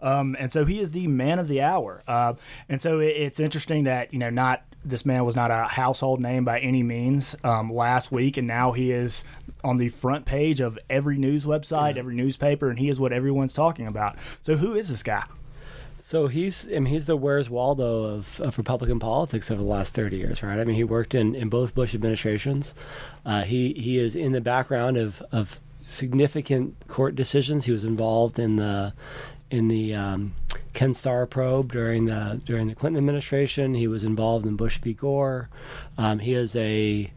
Um, 0.00 0.36
and 0.38 0.52
so 0.52 0.64
he 0.64 0.78
is 0.78 0.90
the 0.90 1.06
man 1.06 1.38
of 1.38 1.48
the 1.48 1.60
hour. 1.60 2.02
Uh, 2.06 2.34
and 2.68 2.82
so 2.82 3.00
it, 3.00 3.08
it's 3.16 3.40
interesting 3.40 3.84
that, 3.84 4.12
you 4.12 4.18
know, 4.18 4.30
not 4.30 4.62
this 4.84 5.06
man 5.06 5.24
was 5.24 5.36
not 5.36 5.50
a 5.50 5.64
household 5.64 6.20
name 6.20 6.44
by 6.44 6.58
any 6.58 6.82
means 6.82 7.36
um, 7.44 7.72
last 7.72 8.10
week, 8.10 8.36
and 8.36 8.48
now 8.48 8.72
he 8.72 8.90
is 8.90 9.22
on 9.62 9.76
the 9.76 9.88
front 9.88 10.24
page 10.24 10.60
of 10.60 10.76
every 10.90 11.16
news 11.16 11.44
website, 11.44 11.94
yeah. 11.94 12.00
every 12.00 12.16
newspaper, 12.16 12.68
and 12.68 12.80
he 12.80 12.88
is 12.88 12.98
what 12.98 13.12
everyone's 13.12 13.54
talking 13.54 13.86
about. 13.86 14.16
So 14.42 14.56
who 14.56 14.74
is 14.74 14.88
this 14.88 15.04
guy? 15.04 15.24
So 16.00 16.26
he's 16.26 16.66
I 16.66 16.80
mean, 16.80 16.86
he's 16.86 17.06
the 17.06 17.16
Where's 17.16 17.48
Waldo 17.48 18.02
of, 18.02 18.40
of 18.40 18.58
Republican 18.58 18.98
politics 18.98 19.52
over 19.52 19.62
the 19.62 19.68
last 19.68 19.94
thirty 19.94 20.16
years, 20.16 20.42
right? 20.42 20.58
I 20.58 20.64
mean, 20.64 20.74
he 20.74 20.82
worked 20.82 21.14
in, 21.14 21.36
in 21.36 21.48
both 21.48 21.76
Bush 21.76 21.94
administrations. 21.94 22.74
Uh, 23.24 23.42
he 23.42 23.74
he 23.74 24.00
is 24.00 24.16
in 24.16 24.32
the 24.32 24.40
background 24.40 24.96
of, 24.96 25.22
of 25.30 25.60
significant 25.84 26.74
court 26.88 27.14
decisions. 27.14 27.66
He 27.66 27.72
was 27.72 27.84
involved 27.84 28.40
in 28.40 28.56
the 28.56 28.92
in 29.52 29.68
the 29.68 29.94
um, 29.94 30.34
Ken 30.72 30.94
Starr 30.94 31.26
probe 31.26 31.70
during 31.70 32.06
the 32.06 32.40
during 32.44 32.66
the 32.66 32.74
Clinton 32.74 32.98
administration. 32.98 33.74
He 33.74 33.86
was 33.86 34.02
involved 34.02 34.46
in 34.46 34.56
Bush 34.56 34.78
v. 34.78 34.94
Gore. 34.94 35.48
Um, 35.98 36.18
he 36.18 36.32
is 36.32 36.56
a 36.56 37.12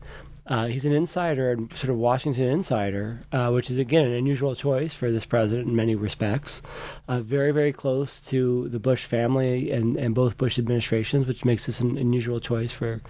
uh, 0.47 0.67
he's 0.67 0.85
an 0.85 0.91
insider, 0.91 1.57
sort 1.73 1.89
of 1.89 1.95
Washington 1.95 2.43
insider, 2.43 3.21
uh, 3.31 3.49
which 3.49 3.71
is 3.71 3.77
again 3.77 4.05
an 4.05 4.11
unusual 4.11 4.53
choice 4.53 4.93
for 4.93 5.09
this 5.09 5.25
president 5.25 5.67
in 5.67 5.75
many 5.75 5.95
respects. 5.95 6.61
Uh, 7.07 7.19
very, 7.21 7.51
very 7.51 7.73
close 7.73 8.19
to 8.19 8.69
the 8.69 8.79
Bush 8.79 9.05
family 9.05 9.71
and, 9.71 9.97
and 9.97 10.13
both 10.13 10.37
Bush 10.37 10.59
administrations, 10.59 11.25
which 11.25 11.45
makes 11.45 11.65
this 11.65 11.79
an 11.79 11.97
unusual 11.97 12.39
choice 12.39 12.73
for 12.73 13.01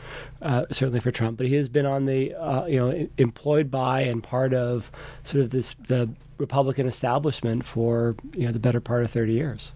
uh, 0.41 0.65
certainly 0.71 1.01
for 1.01 1.11
Trump. 1.11 1.37
But 1.37 1.47
he 1.47 1.55
has 1.55 1.67
been 1.67 1.85
on 1.85 2.05
the 2.05 2.33
uh, 2.35 2.67
you 2.67 2.79
know 2.79 3.09
employed 3.17 3.69
by 3.69 4.01
and 4.01 4.23
part 4.23 4.53
of 4.53 4.89
sort 5.23 5.43
of 5.43 5.49
this 5.49 5.75
the 5.87 6.11
Republican 6.37 6.87
establishment 6.87 7.65
for 7.65 8.15
you 8.33 8.45
know 8.45 8.51
the 8.51 8.59
better 8.59 8.81
part 8.81 9.03
of 9.03 9.11
thirty 9.11 9.33
years. 9.33 9.71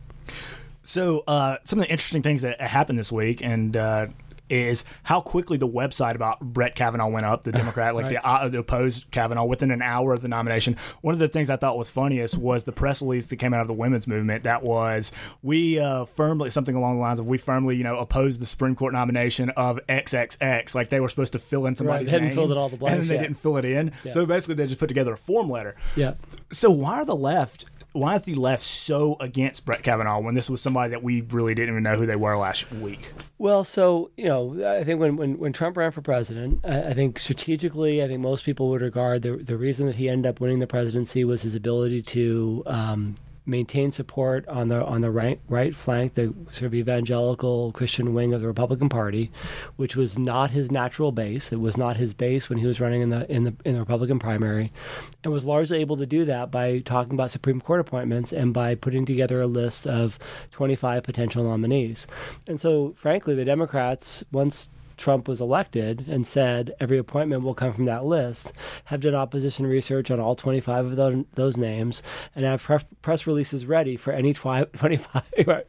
So, 0.83 1.23
uh, 1.27 1.57
some 1.65 1.79
of 1.79 1.85
the 1.85 1.91
interesting 1.91 2.23
things 2.23 2.41
that 2.41 2.59
happened 2.59 2.97
this 2.97 3.11
week, 3.11 3.43
and 3.43 3.77
uh, 3.77 4.07
is 4.49 4.83
how 5.03 5.21
quickly 5.21 5.57
the 5.57 5.67
website 5.67 6.15
about 6.15 6.39
Brett 6.39 6.75
Kavanaugh 6.75 7.07
went 7.09 7.25
up, 7.25 7.43
the 7.43 7.51
Democrat, 7.59 7.95
like 7.95 8.05
right. 8.05 8.13
the, 8.13 8.27
uh, 8.27 8.47
the 8.49 8.59
opposed 8.59 9.09
Kavanaugh, 9.11 9.45
within 9.45 9.71
an 9.71 9.81
hour 9.81 10.13
of 10.13 10.21
the 10.21 10.27
nomination. 10.27 10.75
One 11.01 11.13
of 11.13 11.19
the 11.19 11.27
things 11.27 11.49
I 11.49 11.55
thought 11.55 11.77
was 11.77 11.89
funniest 11.89 12.37
was 12.37 12.63
the 12.63 12.71
press 12.71 13.01
release 13.01 13.25
that 13.27 13.37
came 13.37 13.53
out 13.53 13.61
of 13.61 13.67
the 13.67 13.73
women's 13.73 14.07
movement 14.07 14.43
that 14.43 14.63
was, 14.63 15.11
we 15.41 15.79
uh, 15.79 16.05
firmly, 16.05 16.49
something 16.49 16.75
along 16.75 16.95
the 16.95 17.01
lines 17.01 17.19
of, 17.19 17.27
we 17.27 17.37
firmly, 17.37 17.75
you 17.75 17.83
know, 17.83 17.97
oppose 17.97 18.39
the 18.39 18.45
Supreme 18.45 18.75
Court 18.75 18.93
nomination 18.93 19.49
of 19.51 19.79
XXX. 19.87 20.75
Like 20.75 20.89
they 20.89 20.99
were 20.99 21.09
supposed 21.09 21.33
to 21.33 21.39
fill 21.39 21.65
in 21.65 21.75
somebody's 21.75 21.99
Right, 21.99 22.05
they 22.05 22.11
hadn't 22.11 22.35
filled 22.35 22.51
in 22.51 22.57
all 22.57 22.69
the 22.69 22.77
blanks 22.77 22.93
And 22.93 23.03
then 23.03 23.07
they 23.09 23.15
yet. 23.15 23.21
didn't 23.21 23.37
fill 23.37 23.57
it 23.57 23.65
in. 23.65 23.91
Yeah. 24.03 24.13
So 24.13 24.25
basically, 24.25 24.55
they 24.55 24.65
just 24.67 24.79
put 24.79 24.87
together 24.87 25.13
a 25.13 25.17
form 25.17 25.49
letter. 25.49 25.75
Yeah. 25.95 26.13
So 26.51 26.69
why 26.69 26.95
are 26.95 27.05
the 27.05 27.15
left? 27.15 27.65
Why 27.91 28.15
is 28.15 28.21
the 28.21 28.35
left 28.35 28.61
so 28.63 29.17
against 29.19 29.65
Brett 29.65 29.81
Kavanaugh 29.83 30.19
when 30.19 30.35
this 30.35 30.49
was 30.49 30.61
somebody 30.61 30.91
that 30.91 31.01
we 31.01 31.21
really 31.21 31.55
didn't 31.55 31.73
even 31.73 31.83
know 31.83 31.95
who 31.95 32.05
they 32.05 32.15
were 32.15 32.37
last 32.37 32.71
week? 32.71 33.13
Well, 33.37 33.63
so 33.63 34.11
you 34.15 34.25
know, 34.25 34.77
I 34.79 34.83
think 34.83 34.99
when, 34.99 35.15
when, 35.15 35.39
when 35.39 35.53
Trump 35.53 35.75
ran 35.75 35.91
for 35.91 36.01
president, 36.01 36.63
I, 36.63 36.89
I 36.89 36.93
think 36.93 37.17
strategically, 37.17 38.03
I 38.03 38.07
think 38.07 38.21
most 38.21 38.43
people 38.43 38.69
would 38.69 38.81
regard 38.81 39.23
the 39.23 39.37
the 39.37 39.57
reason 39.57 39.87
that 39.87 39.95
he 39.95 40.07
ended 40.07 40.29
up 40.29 40.39
winning 40.39 40.59
the 40.59 40.67
presidency 40.67 41.23
was 41.23 41.41
his 41.41 41.55
ability 41.55 42.01
to 42.03 42.63
um, 42.67 43.15
maintain 43.45 43.91
support 43.91 44.47
on 44.47 44.69
the 44.69 44.83
on 44.85 45.01
the 45.01 45.11
right 45.11 45.39
right 45.47 45.75
flank, 45.75 46.15
the 46.15 46.33
sort 46.51 46.63
of 46.63 46.75
evangelical 46.75 47.71
Christian 47.71 48.13
wing 48.13 48.33
of 48.33 48.41
the 48.41 48.47
Republican 48.47 48.89
Party, 48.89 49.31
which 49.75 49.95
was 49.95 50.17
not 50.17 50.51
his 50.51 50.71
natural 50.71 51.11
base. 51.11 51.51
It 51.51 51.59
was 51.59 51.77
not 51.77 51.97
his 51.97 52.13
base 52.13 52.49
when 52.49 52.59
he 52.59 52.65
was 52.65 52.79
running 52.79 53.01
in 53.01 53.09
the 53.09 53.29
in 53.31 53.43
the 53.43 53.55
in 53.65 53.73
the 53.73 53.79
Republican 53.79 54.19
primary, 54.19 54.71
and 55.23 55.33
was 55.33 55.45
largely 55.45 55.79
able 55.79 55.97
to 55.97 56.05
do 56.05 56.25
that 56.25 56.51
by 56.51 56.79
talking 56.79 57.13
about 57.13 57.31
Supreme 57.31 57.61
Court 57.61 57.79
appointments 57.79 58.31
and 58.31 58.53
by 58.53 58.75
putting 58.75 59.05
together 59.05 59.41
a 59.41 59.47
list 59.47 59.87
of 59.87 60.19
25 60.51 61.03
potential 61.03 61.43
nominees. 61.43 62.07
And 62.47 62.59
so, 62.59 62.93
frankly, 62.95 63.35
the 63.35 63.45
Democrats 63.45 64.23
once 64.31 64.69
Trump 64.99 65.27
was 65.27 65.41
elected 65.41 66.05
and 66.07 66.27
said 66.27 66.75
every 66.79 66.97
appointment 66.97 67.43
will 67.43 67.55
come 67.55 67.73
from 67.73 67.85
that 67.85 68.05
list, 68.05 68.53
have 68.85 69.01
done 69.01 69.15
opposition 69.15 69.65
research 69.65 70.11
on 70.11 70.19
all 70.19 70.35
25 70.35 70.85
of 70.85 70.95
those, 70.95 71.25
those 71.33 71.57
names, 71.57 72.03
and 72.35 72.45
have 72.45 72.61
pre- 72.61 72.79
press 73.01 73.25
releases 73.25 73.65
ready 73.65 73.95
for 73.95 74.11
any 74.11 74.33
twi- 74.33 74.63
25, 74.73 75.23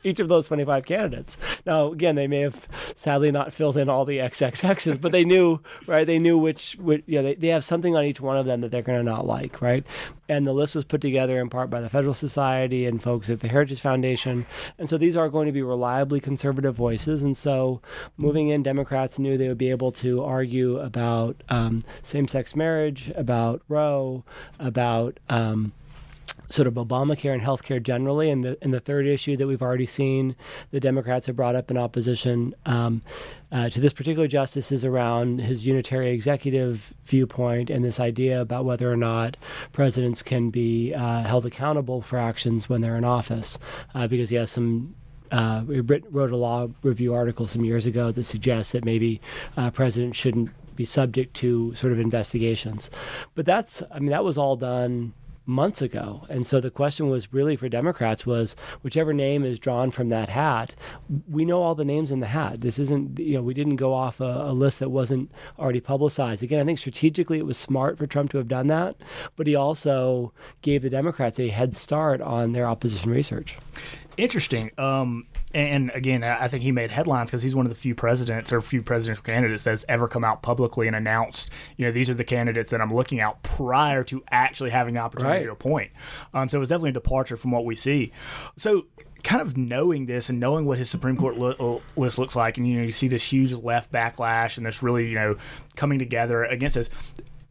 each 0.04 0.20
of 0.20 0.28
those 0.28 0.48
25 0.48 0.84
candidates. 0.84 1.38
Now, 1.64 1.92
again, 1.92 2.16
they 2.16 2.26
may 2.26 2.40
have 2.40 2.66
sadly 2.94 3.30
not 3.30 3.52
filled 3.52 3.76
in 3.76 3.88
all 3.88 4.04
the 4.04 4.18
XXXs, 4.18 5.00
but 5.00 5.12
they 5.12 5.24
knew, 5.24 5.60
right? 5.86 6.06
They 6.06 6.18
knew 6.18 6.36
which, 6.36 6.76
which 6.80 7.04
you 7.06 7.18
know, 7.18 7.22
they, 7.22 7.34
they 7.36 7.48
have 7.48 7.64
something 7.64 7.96
on 7.96 8.04
each 8.04 8.20
one 8.20 8.36
of 8.36 8.46
them 8.46 8.60
that 8.60 8.70
they're 8.70 8.82
going 8.82 8.98
to 8.98 9.04
not 9.04 9.26
like, 9.26 9.62
right? 9.62 9.86
And 10.30 10.46
the 10.46 10.52
list 10.52 10.76
was 10.76 10.84
put 10.84 11.00
together 11.00 11.40
in 11.40 11.50
part 11.50 11.70
by 11.70 11.80
the 11.80 11.88
Federal 11.88 12.14
Society 12.14 12.86
and 12.86 13.02
folks 13.02 13.28
at 13.28 13.40
the 13.40 13.48
Heritage 13.48 13.80
Foundation. 13.80 14.46
And 14.78 14.88
so 14.88 14.96
these 14.96 15.16
are 15.16 15.28
going 15.28 15.46
to 15.46 15.52
be 15.52 15.60
reliably 15.60 16.20
conservative 16.20 16.76
voices. 16.76 17.24
And 17.24 17.36
so 17.36 17.82
moving 18.16 18.46
in, 18.46 18.62
Democrats 18.62 19.18
knew 19.18 19.36
they 19.36 19.48
would 19.48 19.58
be 19.58 19.70
able 19.70 19.90
to 19.90 20.22
argue 20.22 20.78
about 20.78 21.42
um, 21.48 21.82
same 22.02 22.28
sex 22.28 22.54
marriage, 22.54 23.10
about 23.16 23.62
Roe, 23.68 24.22
about. 24.60 25.18
Um, 25.28 25.72
sort 26.50 26.66
of 26.66 26.74
Obamacare 26.74 27.32
and 27.32 27.42
healthcare 27.42 27.82
generally, 27.82 28.30
and 28.30 28.44
the 28.44 28.58
and 28.60 28.74
the 28.74 28.80
third 28.80 29.06
issue 29.06 29.36
that 29.36 29.46
we've 29.46 29.62
already 29.62 29.86
seen 29.86 30.36
the 30.70 30.80
Democrats 30.80 31.26
have 31.26 31.36
brought 31.36 31.56
up 31.56 31.70
in 31.70 31.78
opposition 31.78 32.54
um, 32.66 33.02
uh, 33.52 33.70
to 33.70 33.80
this 33.80 33.92
particular 33.92 34.28
justice 34.28 34.70
is 34.70 34.84
around 34.84 35.40
his 35.40 35.64
unitary 35.64 36.10
executive 36.10 36.92
viewpoint 37.04 37.70
and 37.70 37.84
this 37.84 37.98
idea 38.00 38.40
about 38.40 38.64
whether 38.64 38.92
or 38.92 38.96
not 38.96 39.36
presidents 39.72 40.22
can 40.22 40.50
be 40.50 40.92
uh, 40.92 41.22
held 41.22 41.46
accountable 41.46 42.02
for 42.02 42.18
actions 42.18 42.68
when 42.68 42.80
they're 42.80 42.96
in 42.96 43.04
office, 43.04 43.58
uh, 43.94 44.06
because 44.06 44.28
he 44.28 44.36
has 44.36 44.50
some 44.50 44.94
uh, 45.30 45.62
we 45.66 45.80
wrote 45.80 46.32
a 46.32 46.36
law 46.36 46.66
review 46.82 47.14
article 47.14 47.46
some 47.46 47.64
years 47.64 47.86
ago 47.86 48.10
that 48.10 48.24
suggests 48.24 48.72
that 48.72 48.84
maybe 48.84 49.20
uh, 49.56 49.70
presidents 49.70 50.18
shouldn't 50.18 50.50
be 50.74 50.84
subject 50.84 51.34
to 51.34 51.74
sort 51.74 51.92
of 51.92 52.00
investigations. 52.00 52.90
But 53.34 53.46
that's, 53.46 53.82
I 53.92 54.00
mean, 54.00 54.10
that 54.10 54.24
was 54.24 54.38
all 54.38 54.56
done 54.56 55.12
months 55.50 55.82
ago. 55.82 56.24
And 56.30 56.46
so 56.46 56.60
the 56.60 56.70
question 56.70 57.08
was 57.10 57.32
really 57.32 57.56
for 57.56 57.68
Democrats 57.68 58.24
was 58.24 58.56
whichever 58.82 59.12
name 59.12 59.44
is 59.44 59.58
drawn 59.58 59.90
from 59.90 60.08
that 60.08 60.28
hat, 60.30 60.74
we 61.28 61.44
know 61.44 61.62
all 61.62 61.74
the 61.74 61.84
names 61.84 62.10
in 62.10 62.20
the 62.20 62.26
hat. 62.28 62.60
This 62.60 62.78
isn't, 62.78 63.18
you 63.18 63.34
know, 63.34 63.42
we 63.42 63.54
didn't 63.54 63.76
go 63.76 63.92
off 63.92 64.20
a, 64.20 64.24
a 64.24 64.52
list 64.52 64.78
that 64.78 64.90
wasn't 64.90 65.30
already 65.58 65.80
publicized. 65.80 66.42
Again, 66.42 66.60
I 66.60 66.64
think 66.64 66.78
strategically 66.78 67.38
it 67.38 67.46
was 67.46 67.58
smart 67.58 67.98
for 67.98 68.06
Trump 68.06 68.30
to 68.30 68.38
have 68.38 68.48
done 68.48 68.68
that, 68.68 68.96
but 69.36 69.46
he 69.46 69.54
also 69.54 70.32
gave 70.62 70.82
the 70.82 70.90
Democrats 70.90 71.38
a 71.38 71.48
head 71.48 71.76
start 71.76 72.20
on 72.20 72.52
their 72.52 72.66
opposition 72.66 73.10
research. 73.10 73.58
Interesting. 74.16 74.70
Um, 74.78 75.26
and 75.54 75.90
again, 75.94 76.22
I 76.22 76.46
think 76.48 76.62
he 76.62 76.70
made 76.72 76.90
headlines 76.90 77.30
because 77.30 77.42
he's 77.42 77.54
one 77.54 77.66
of 77.66 77.70
the 77.70 77.76
few 77.78 77.94
presidents 77.94 78.52
or 78.52 78.60
few 78.60 78.82
presidential 78.82 79.24
candidates 79.24 79.64
that's 79.64 79.84
ever 79.88 80.06
come 80.08 80.22
out 80.24 80.42
publicly 80.42 80.86
and 80.86 80.94
announced, 80.94 81.50
you 81.76 81.84
know, 81.86 81.92
these 81.92 82.08
are 82.10 82.14
the 82.14 82.24
candidates 82.24 82.70
that 82.70 82.80
I'm 82.80 82.94
looking 82.94 83.18
out 83.20 83.42
prior 83.42 84.04
to 84.04 84.22
actually 84.30 84.70
having 84.70 84.94
the 84.94 85.00
opportunity 85.00 85.38
Right. 85.40 85.46
to 85.46 85.52
appoint. 85.52 85.90
Um, 86.34 86.48
so 86.48 86.58
it 86.58 86.60
was 86.60 86.68
definitely 86.68 86.90
a 86.90 86.94
departure 86.94 87.36
from 87.36 87.50
what 87.50 87.64
we 87.64 87.74
see. 87.74 88.12
So 88.56 88.86
kind 89.24 89.42
of 89.42 89.56
knowing 89.56 90.06
this 90.06 90.28
and 90.30 90.38
knowing 90.38 90.64
what 90.66 90.78
his 90.78 90.88
Supreme 90.88 91.16
Court 91.16 91.36
li- 91.38 91.56
uh, 91.58 91.78
list 91.96 92.18
looks 92.18 92.36
like, 92.36 92.56
and 92.56 92.68
you 92.68 92.78
know, 92.78 92.84
you 92.84 92.92
see 92.92 93.08
this 93.08 93.32
huge 93.32 93.52
left 93.52 93.90
backlash 93.92 94.56
and 94.56 94.66
this 94.66 94.82
really, 94.82 95.08
you 95.08 95.14
know, 95.16 95.36
coming 95.76 95.98
together 95.98 96.44
against 96.44 96.76
this. 96.76 96.90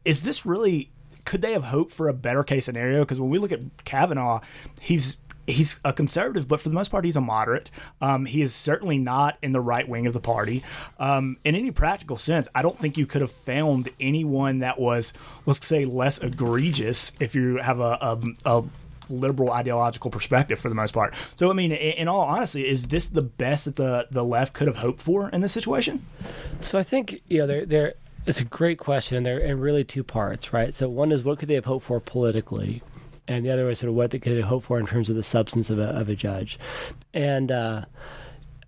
Is 0.06 0.22
this 0.22 0.46
really? 0.46 0.92
Could 1.26 1.42
they 1.42 1.52
have 1.52 1.66
hoped 1.66 1.92
for 1.92 2.08
a 2.08 2.14
better 2.14 2.44
case 2.44 2.66
scenario? 2.66 3.02
Because 3.02 3.20
when 3.20 3.30
we 3.30 3.38
look 3.38 3.52
at 3.52 3.60
Kavanaugh, 3.84 4.40
he's 4.82 5.18
he's 5.50 5.80
a 5.84 5.94
conservative, 5.94 6.48
but 6.48 6.60
for 6.60 6.70
the 6.70 6.76
most 6.76 6.92
part, 6.92 7.06
he's 7.06 7.16
a 7.16 7.22
moderate. 7.22 7.70
Um, 8.02 8.26
he 8.26 8.42
is 8.42 8.54
certainly 8.54 8.98
not 8.98 9.38
in 9.42 9.52
the 9.52 9.62
right 9.62 9.88
wing 9.88 10.08
of 10.08 10.14
the 10.14 10.20
party. 10.20 10.64
Um, 11.00 11.38
in 11.44 11.56
any 11.56 11.72
practical 11.72 12.18
sense, 12.18 12.48
I 12.54 12.62
don't 12.62 12.78
think 12.78 12.98
you 12.98 13.06
could 13.06 13.22
have 13.22 13.32
found 13.32 13.90
anyone 14.00 14.60
that 14.60 14.80
was, 14.80 15.14
let's 15.46 15.66
say, 15.66 15.86
less 15.86 16.20
egregious 16.20 17.12
if 17.20 17.36
you 17.36 17.58
have 17.58 17.80
a, 17.80 17.98
a, 18.02 18.20
a 18.46 18.64
liberal 19.10 19.52
ideological 19.52 20.12
perspective 20.12 20.60
for 20.60 20.70
the 20.70 20.76
most 20.76 20.94
part. 20.94 21.14
So, 21.36 21.50
I 21.50 21.54
mean, 21.54 21.72
in, 21.72 22.08
all 22.08 22.22
honesty, 22.22 22.68
is 22.68 22.88
this 22.88 23.08
the 23.08 23.22
best 23.22 23.66
that 23.66 23.76
the, 23.76 24.08
the 24.12 24.24
left 24.24 24.54
could 24.54 24.68
have 24.68 24.78
hoped 24.78 25.02
for 25.02 25.30
in 25.30 25.42
this 25.42 25.52
situation? 25.52 26.06
So 26.62 26.78
I 26.78 26.84
think 26.84 27.22
you 27.28 27.40
know 27.40 27.48
there 27.48 27.66
there 27.66 27.94
it's 28.26 28.40
a 28.40 28.46
great 28.46 28.78
question, 28.78 29.18
and 29.18 29.26
they're 29.26 29.40
in 29.40 29.60
really 29.60 29.84
two 29.84 30.04
parts, 30.04 30.54
right? 30.54 30.74
So 30.74 30.88
one 30.90 31.12
is 31.12 31.24
what 31.24 31.40
could 31.40 31.50
they 31.50 31.56
have 31.56 31.66
hoped 31.66 31.86
for 31.86 32.00
politically, 32.00 32.84
and 33.30 33.46
the 33.46 33.52
other 33.52 33.64
was 33.66 33.80
sort 33.80 33.90
of 33.90 33.96
what 33.96 34.12
they 34.12 34.20
could 34.20 34.44
hope 34.44 34.64
for 34.64 34.80
in 34.80 34.88
terms 34.88 35.10
of 35.10 35.16
the 35.16 35.24
substance 35.24 35.70
of 35.70 35.80
a 35.80 35.90
of 35.90 36.10
a 36.10 36.16
judge, 36.16 36.60
and. 37.14 37.52
uh 37.52 37.86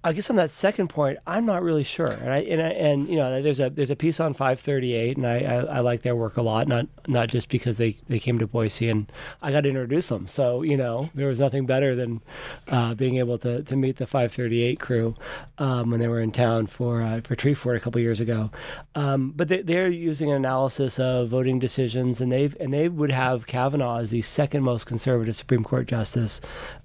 I 0.04 0.14
guess 0.14 0.32
on 0.32 0.36
that 0.38 0.50
second 0.50 0.88
point, 0.88 1.20
I'm 1.28 1.46
not 1.46 1.62
really 1.62 1.84
sure, 1.84 2.08
and 2.08 2.32
I 2.32 2.38
and, 2.40 2.60
I, 2.60 2.70
and 2.70 3.08
you 3.08 3.18
know, 3.18 3.40
there's 3.40 3.60
a 3.60 3.70
there's 3.70 3.92
a 3.92 3.96
piece 3.96 4.20
on 4.20 4.34
538, 4.34 5.18
and 5.18 5.28
I, 5.28 5.38
I, 5.40 5.56
I 5.58 5.80
like 5.82 6.02
their 6.02 6.16
work 6.16 6.38
a 6.38 6.42
lot, 6.42 6.68
not 6.68 6.88
not 7.08 7.30
just 7.30 7.50
because 7.50 7.78
they, 7.78 7.98
they 8.08 8.18
came 8.18 8.40
to 8.40 8.48
Boise 8.48 8.90
and 8.90 9.12
I 9.44 9.52
got 9.52 9.62
to 9.62 9.70
introduce 9.70 10.10
them, 10.10 10.28
so 10.28 10.64
you 10.64 10.76
know, 10.76 11.12
there 11.14 11.28
was 11.28 11.40
nothing 11.40 11.68
better 11.68 11.94
than 11.94 12.22
uh, 12.68 12.96
being 12.96 13.18
able 13.18 13.38
to, 13.40 13.62
to 13.62 13.76
meet 13.76 13.98
the 13.98 14.08
538 14.08 14.80
crew 14.80 15.16
um, 15.60 15.92
when 15.92 16.00
they 16.00 16.08
were 16.08 16.20
in 16.20 16.32
town 16.32 16.66
for 16.66 17.04
uh, 17.04 17.22
for 17.22 17.36
Treefort 17.36 17.78
a 17.78 17.80
couple 17.80 18.02
years 18.02 18.20
ago, 18.20 18.50
um, 18.96 19.34
but 19.36 19.50
they, 19.50 19.62
they're 19.62 19.88
using 19.88 20.32
an 20.32 20.38
analysis 20.38 21.00
of 21.00 21.30
voting 21.30 21.60
decisions, 21.60 22.20
and 22.20 22.32
they've 22.32 22.58
and 22.60 22.74
they 22.74 22.90
would 22.90 23.12
have 23.12 23.46
Kavanaugh 23.46 24.00
as 24.00 24.10
the 24.10 24.24
second 24.24 24.64
most 24.64 24.88
conservative 24.88 25.36
Supreme 25.36 25.64
Court 25.64 25.88
justice 25.88 26.42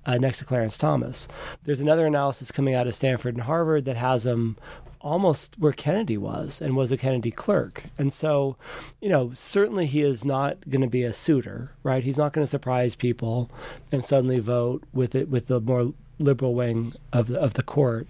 uh, 0.06 0.16
next 0.16 0.38
to 0.38 0.44
Clarence 0.44 0.78
Thomas. 0.78 1.28
There's 1.64 1.80
another 1.80 2.06
analysis 2.06 2.50
coming 2.50 2.74
out 2.74 2.86
of 2.86 2.94
Stanford 2.94 3.34
and 3.34 3.44
Harvard 3.44 3.84
that 3.84 3.96
has 3.96 4.24
him 4.24 4.56
almost 5.00 5.54
where 5.58 5.72
Kennedy 5.72 6.16
was 6.16 6.60
and 6.60 6.76
was 6.76 6.90
a 6.90 6.96
Kennedy 6.96 7.30
clerk. 7.30 7.84
And 7.98 8.12
so, 8.12 8.56
you 9.00 9.08
know, 9.08 9.32
certainly 9.34 9.86
he 9.86 10.02
is 10.02 10.24
not 10.24 10.68
going 10.68 10.80
to 10.80 10.88
be 10.88 11.04
a 11.04 11.12
Souter, 11.12 11.72
right? 11.82 12.02
He's 12.02 12.18
not 12.18 12.32
going 12.32 12.44
to 12.44 12.50
surprise 12.50 12.96
people 12.96 13.50
and 13.92 14.04
suddenly 14.04 14.40
vote 14.40 14.84
with 14.92 15.14
it 15.14 15.28
with 15.28 15.46
the 15.46 15.60
more 15.60 15.92
liberal 16.18 16.54
wing 16.54 16.94
of 17.12 17.28
the, 17.28 17.38
of 17.38 17.54
the 17.54 17.62
court. 17.62 18.08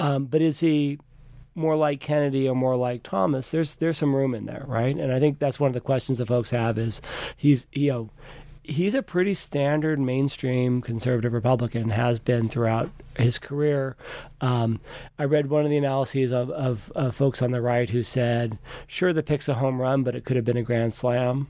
Um, 0.00 0.24
but 0.24 0.40
is 0.40 0.60
he 0.60 0.98
more 1.54 1.76
like 1.76 2.00
Kennedy 2.00 2.48
or 2.48 2.56
more 2.56 2.76
like 2.76 3.04
Thomas? 3.04 3.50
There's 3.50 3.76
there's 3.76 3.98
some 3.98 4.14
room 4.14 4.34
in 4.34 4.46
there, 4.46 4.64
right? 4.66 4.96
And 4.96 5.12
I 5.12 5.20
think 5.20 5.38
that's 5.38 5.60
one 5.60 5.68
of 5.68 5.74
the 5.74 5.80
questions 5.80 6.18
that 6.18 6.26
folks 6.26 6.50
have 6.50 6.78
is 6.78 7.00
he's 7.36 7.66
you 7.72 7.90
know 7.90 8.10
he's 8.64 8.94
a 8.94 9.02
pretty 9.02 9.34
standard 9.34 10.00
mainstream 10.00 10.80
conservative 10.80 11.32
Republican, 11.32 11.90
has 11.90 12.18
been 12.18 12.48
throughout 12.48 12.90
his 13.16 13.38
career. 13.38 13.96
Um, 14.40 14.80
I 15.18 15.24
read 15.24 15.50
one 15.50 15.64
of 15.64 15.70
the 15.70 15.76
analyses 15.76 16.32
of, 16.32 16.50
of, 16.50 16.90
of, 16.94 17.14
folks 17.14 17.42
on 17.42 17.52
the 17.52 17.60
right 17.60 17.88
who 17.90 18.02
said, 18.02 18.58
sure, 18.86 19.12
the 19.12 19.22
pick's 19.22 19.48
a 19.48 19.54
home 19.54 19.80
run, 19.80 20.02
but 20.02 20.16
it 20.16 20.24
could 20.24 20.36
have 20.36 20.44
been 20.44 20.56
a 20.56 20.62
grand 20.62 20.92
slam. 20.92 21.48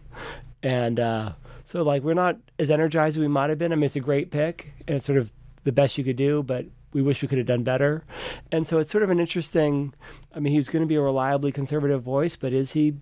And 0.62 0.98
uh, 0.98 1.32
so, 1.62 1.82
like, 1.82 2.02
we're 2.02 2.14
not 2.14 2.36
as 2.58 2.70
energized 2.70 3.16
as 3.16 3.20
we 3.20 3.28
might 3.28 3.48
have 3.48 3.58
been. 3.58 3.72
I 3.72 3.76
mean, 3.76 3.84
it's 3.84 3.96
a 3.96 4.00
great 4.00 4.30
pick, 4.30 4.74
and 4.86 4.96
it's 4.96 5.06
sort 5.06 5.18
of 5.18 5.32
the 5.62 5.72
best 5.72 5.96
you 5.96 6.04
could 6.04 6.16
do, 6.16 6.42
but 6.42 6.66
we 6.92 7.00
wish 7.00 7.22
we 7.22 7.28
could 7.28 7.38
have 7.38 7.46
done 7.46 7.62
better. 7.62 8.04
And 8.52 8.66
so 8.66 8.78
it's 8.78 8.90
sort 8.90 9.04
of 9.04 9.10
an 9.10 9.20
interesting. 9.20 9.94
I 10.34 10.40
mean, 10.40 10.52
he's 10.52 10.68
going 10.68 10.82
to 10.82 10.86
be 10.86 10.96
a 10.96 11.00
reliably 11.00 11.52
conservative 11.52 12.02
voice, 12.02 12.36
but 12.36 12.52
is 12.52 12.72
he 12.72 12.94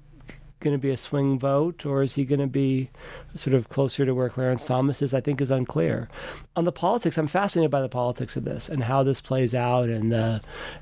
going 0.63 0.75
to 0.75 0.79
be 0.79 0.91
a 0.91 0.97
swing 0.97 1.39
vote 1.39 1.85
or 1.85 2.03
is 2.03 2.15
he 2.15 2.25
going 2.25 2.41
to 2.41 2.47
be 2.47 2.89
sort 3.35 3.55
of 3.55 3.69
closer 3.69 4.07
to 4.07 4.15
where 4.15 4.29
Clarence 4.29 4.65
Thomas 4.65 5.03
is? 5.03 5.13
I 5.13 5.21
think 5.21 5.41
is 5.41 5.51
unclear. 5.51 6.09
On 6.57 6.65
the 6.65 6.73
politics, 6.73 7.19
I'm 7.19 7.27
fascinated 7.27 7.71
by 7.71 7.81
the 7.81 7.89
politics 7.89 8.37
of 8.37 8.45
this 8.45 8.69
and 8.69 8.85
how 8.85 9.03
this 9.03 9.21
plays 9.21 9.55
out 9.55 9.89
and 9.89 10.11
the 10.11 10.41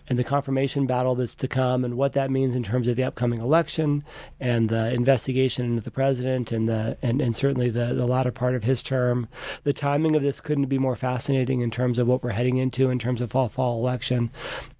and 0.09 0.19
the 0.19 0.25
confirmation 0.25 0.87
battle 0.87 1.15
that's 1.15 1.35
to 1.37 1.49
come 1.49 1.85
and 1.85 1.97
what 1.97 2.13
that 2.13 2.31
means 2.31 2.55
in 2.55 2.63
terms 2.63 2.89
of 2.89 2.97
the 2.97 3.05
upcoming 3.05 3.41
election 3.41 4.05
and 4.39 4.69
the 4.69 4.93
investigation 4.93 5.65
into 5.65 5.83
the 5.83 5.91
president 5.91 6.53
and 6.53 6.69
the 6.69 6.97
and, 7.03 7.21
and 7.21 7.35
certainly 7.35 7.71
the, 7.71 7.87
the 7.95 8.07
latter 8.07 8.31
part 8.33 8.55
of 8.55 8.65
his 8.65 8.83
term. 8.83 9.29
The 9.65 9.73
timing 9.73 10.15
of 10.15 10.23
this 10.23 10.41
couldn't 10.41 10.67
be 10.67 10.79
more 10.79 10.97
fascinating 10.97 11.61
in 11.61 11.71
terms 11.71 11.99
of 11.99 12.07
what 12.07 12.23
we're 12.23 12.31
heading 12.31 12.59
into 12.59 12.91
in 12.91 12.99
terms 12.99 13.21
of 13.21 13.31
fall 13.31 13.49
fall 13.49 13.79
election. 13.79 14.31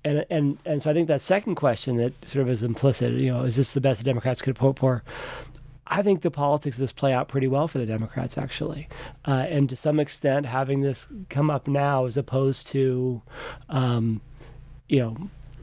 And 0.05 0.25
and 0.31 0.59
and 0.65 0.83
so 0.83 0.91
I 0.91 0.95
think 0.95 1.09
that 1.09 1.21
second 1.21 1.55
question 1.55 1.97
that 1.97 2.25
sort 2.27 2.43
of 2.43 2.49
is 2.49 2.63
implicit, 2.63 3.21
you 3.21 3.33
know, 3.33 3.43
is 3.43 3.57
this 3.57 3.73
the 3.73 3.81
best 3.81 4.01
the 4.01 4.05
Democrats 4.05 4.43
could 4.43 4.57
have 4.57 4.61
hoped 4.61 4.79
for? 4.91 5.05
I 5.87 6.03
think 6.03 6.23
the 6.23 6.31
politics 6.31 6.77
of 6.77 6.83
this 6.83 6.93
play 6.93 7.13
out 7.13 7.27
pretty 7.27 7.49
well 7.49 7.67
for 7.67 7.79
the 7.79 7.87
Democrats, 7.87 8.39
actually. 8.39 8.89
Uh, 9.27 9.47
and 9.49 9.69
to 9.71 9.77
some 9.77 9.99
extent, 9.99 10.47
having 10.47 10.83
this 10.83 11.09
come 11.29 11.51
up 11.51 11.67
now 11.67 12.07
as 12.07 12.17
opposed 12.17 12.69
to, 12.69 13.23
um, 13.69 14.21
you 14.89 15.01
know, 15.01 15.17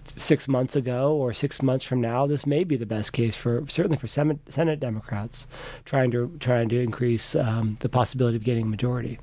six 0.06 0.48
months 0.48 0.76
ago 0.76 1.14
or 1.14 1.32
six 1.32 1.62
months 1.62 1.86
from 1.86 2.02
now, 2.02 2.28
this 2.28 2.46
may 2.46 2.66
be 2.66 2.76
the 2.76 2.86
best 2.86 3.14
case 3.14 3.38
for 3.38 3.64
certainly 3.68 3.98
for 3.98 4.08
Senate, 4.08 4.40
Senate 4.50 4.80
Democrats 4.82 5.48
trying 5.86 6.12
to 6.12 6.36
trying 6.40 6.68
to 6.70 6.82
increase 6.82 7.36
um, 7.36 7.78
the 7.80 7.90
possibility 7.90 8.36
of 8.36 8.44
getting 8.44 8.66
a 8.66 8.70
majority. 8.70 9.20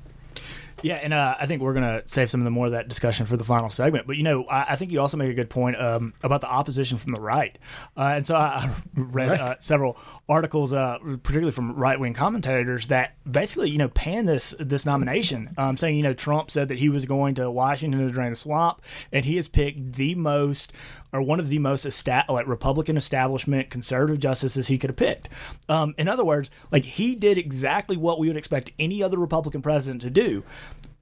Yeah, 0.85 0.97
and 0.97 1.15
uh, 1.15 1.35
I 1.39 1.47
think 1.47 1.63
we're 1.63 1.73
going 1.73 1.99
to 1.99 2.07
save 2.07 2.29
some 2.29 2.41
of 2.41 2.45
the 2.45 2.51
more 2.51 2.67
of 2.67 2.73
that 2.73 2.87
discussion 2.87 3.25
for 3.25 3.37
the 3.37 3.43
final 3.43 3.71
segment. 3.71 4.05
But 4.05 4.17
you 4.17 4.23
know, 4.23 4.43
I, 4.43 4.73
I 4.73 4.75
think 4.75 4.91
you 4.91 5.01
also 5.01 5.17
make 5.17 5.31
a 5.31 5.33
good 5.33 5.49
point 5.49 5.81
um, 5.81 6.13
about 6.21 6.41
the 6.41 6.47
opposition 6.47 6.99
from 6.99 7.11
the 7.11 7.19
right, 7.19 7.57
uh, 7.97 8.13
and 8.17 8.27
so 8.27 8.35
I, 8.35 8.69
I 8.69 8.75
read 8.93 9.29
right. 9.31 9.41
uh, 9.41 9.55
several 9.57 9.97
articles, 10.29 10.73
uh, 10.73 10.99
particularly 10.99 11.53
from 11.53 11.73
right 11.73 11.99
wing 11.99 12.13
commentators, 12.13 12.85
that 12.89 13.15
basically 13.29 13.71
you 13.71 13.79
know 13.79 13.87
pan 13.87 14.27
this 14.27 14.53
this 14.59 14.85
nomination, 14.85 15.55
um, 15.57 15.75
saying 15.75 15.95
you 15.95 16.03
know 16.03 16.13
Trump 16.13 16.51
said 16.51 16.67
that 16.67 16.77
he 16.77 16.87
was 16.87 17.07
going 17.07 17.33
to 17.33 17.49
Washington 17.49 18.05
to 18.05 18.13
drain 18.13 18.29
the 18.29 18.35
swamp, 18.35 18.79
and 19.11 19.25
he 19.25 19.37
has 19.37 19.47
picked 19.47 19.93
the 19.93 20.13
most 20.13 20.71
or 21.15 21.21
one 21.21 21.39
of 21.39 21.49
the 21.49 21.59
most 21.59 21.85
esta- 21.85 22.25
like 22.29 22.45
Republican 22.45 22.97
establishment 22.97 23.69
conservative 23.69 24.19
justices 24.19 24.67
he 24.67 24.77
could 24.77 24.89
have 24.89 24.97
picked. 24.97 25.29
Um, 25.69 25.95
in 25.97 26.07
other 26.07 26.25
words, 26.25 26.49
like 26.71 26.83
he 26.83 27.15
did 27.15 27.37
exactly 27.37 27.95
what 27.95 28.19
we 28.19 28.27
would 28.27 28.37
expect 28.37 28.71
any 28.77 29.01
other 29.01 29.17
Republican 29.17 29.61
president 29.61 30.01
to 30.01 30.09
do 30.09 30.43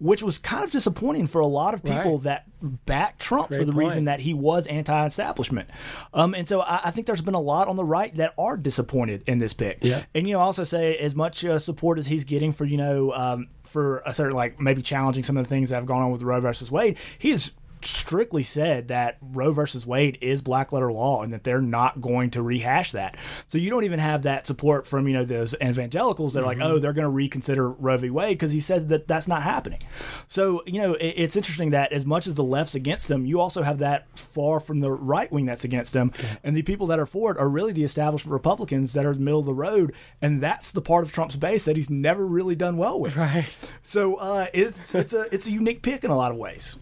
which 0.03 0.21
was 0.21 0.37
kind 0.37 0.65
of 0.65 0.71
disappointing 0.71 1.25
for 1.27 1.39
a 1.39 1.47
lot 1.47 1.73
of 1.73 1.81
people 1.81 2.15
right. 2.15 2.23
that 2.23 2.85
backed 2.85 3.21
Trump 3.21 3.47
Great 3.47 3.59
for 3.59 3.65
the 3.65 3.71
point. 3.71 3.87
reason 3.87 4.03
that 4.03 4.19
he 4.19 4.33
was 4.33 4.67
anti-establishment. 4.67 5.69
Um, 6.13 6.33
and 6.33 6.45
so 6.47 6.59
I, 6.59 6.81
I, 6.85 6.91
think 6.91 7.07
there's 7.07 7.21
been 7.21 7.35
a 7.35 7.39
lot 7.39 7.69
on 7.69 7.77
the 7.77 7.85
right 7.85 8.13
that 8.17 8.33
are 8.37 8.57
disappointed 8.57 9.23
in 9.27 9.39
this 9.39 9.53
pick. 9.53 9.77
Yeah. 9.81 10.03
And 10.13 10.27
you 10.27 10.33
know, 10.33 10.41
also 10.41 10.65
say 10.65 10.97
as 10.97 11.15
much 11.15 11.45
uh, 11.45 11.57
support 11.57 11.97
as 11.99 12.07
he's 12.07 12.25
getting 12.25 12.51
for 12.51 12.65
you 12.65 12.75
know 12.75 13.13
um, 13.13 13.47
for 13.63 14.03
a 14.05 14.13
certain 14.13 14.35
like 14.35 14.59
maybe 14.59 14.81
challenging 14.81 15.23
some 15.23 15.37
of 15.37 15.45
the 15.45 15.49
things 15.49 15.69
that 15.69 15.75
have 15.75 15.85
gone 15.85 16.01
on 16.01 16.11
with 16.11 16.21
Roe 16.21 16.41
versus 16.41 16.69
Wade, 16.69 16.97
he 17.17 17.31
is 17.31 17.51
strictly 17.85 18.43
said 18.43 18.87
that 18.87 19.17
Roe 19.21 19.51
versus 19.51 19.85
Wade 19.85 20.17
is 20.21 20.41
black 20.41 20.71
letter 20.71 20.91
law 20.91 21.21
and 21.21 21.33
that 21.33 21.43
they're 21.43 21.61
not 21.61 22.01
going 22.01 22.31
to 22.31 22.41
rehash 22.41 22.91
that. 22.91 23.17
So 23.47 23.57
you 23.57 23.69
don't 23.69 23.83
even 23.83 23.99
have 23.99 24.23
that 24.23 24.47
support 24.47 24.85
from, 24.85 25.07
you 25.07 25.13
know, 25.13 25.25
those 25.25 25.55
evangelicals 25.61 26.33
that 26.33 26.39
are 26.43 26.51
mm-hmm. 26.51 26.61
like, 26.61 26.69
oh, 26.69 26.79
they're 26.79 26.93
going 26.93 27.03
to 27.03 27.09
reconsider 27.09 27.69
Roe 27.69 27.97
v. 27.97 28.09
Wade 28.09 28.37
because 28.37 28.51
he 28.51 28.59
said 28.59 28.89
that 28.89 29.07
that's 29.07 29.27
not 29.27 29.43
happening. 29.43 29.79
So, 30.27 30.61
you 30.65 30.81
know, 30.81 30.93
it, 30.95 31.13
it's 31.17 31.35
interesting 31.35 31.71
that 31.71 31.91
as 31.91 32.05
much 32.05 32.27
as 32.27 32.35
the 32.35 32.43
left's 32.43 32.75
against 32.75 33.07
them, 33.07 33.25
you 33.25 33.39
also 33.39 33.61
have 33.61 33.79
that 33.79 34.07
far 34.17 34.59
from 34.59 34.79
the 34.79 34.91
right 34.91 35.31
wing 35.31 35.45
that's 35.45 35.63
against 35.63 35.93
them. 35.93 36.11
And 36.43 36.55
the 36.55 36.61
people 36.61 36.87
that 36.87 36.99
are 36.99 37.05
for 37.05 37.31
it 37.31 37.37
are 37.37 37.49
really 37.49 37.73
the 37.73 37.83
establishment 37.83 38.33
Republicans 38.33 38.93
that 38.93 39.05
are 39.05 39.11
in 39.11 39.17
the 39.17 39.23
middle 39.23 39.39
of 39.39 39.45
the 39.45 39.53
road. 39.53 39.93
And 40.21 40.41
that's 40.41 40.71
the 40.71 40.81
part 40.81 41.03
of 41.03 41.11
Trump's 41.11 41.35
base 41.35 41.65
that 41.65 41.75
he's 41.75 41.89
never 41.89 42.25
really 42.25 42.55
done 42.55 42.77
well 42.77 42.99
with. 42.99 43.15
Right. 43.15 43.47
So 43.81 44.15
uh, 44.15 44.47
it's, 44.53 44.93
it's, 44.93 45.13
a, 45.13 45.33
it's 45.33 45.47
a 45.47 45.51
unique 45.51 45.81
pick 45.81 46.03
in 46.03 46.11
a 46.11 46.17
lot 46.17 46.31
of 46.31 46.37
ways. 46.37 46.77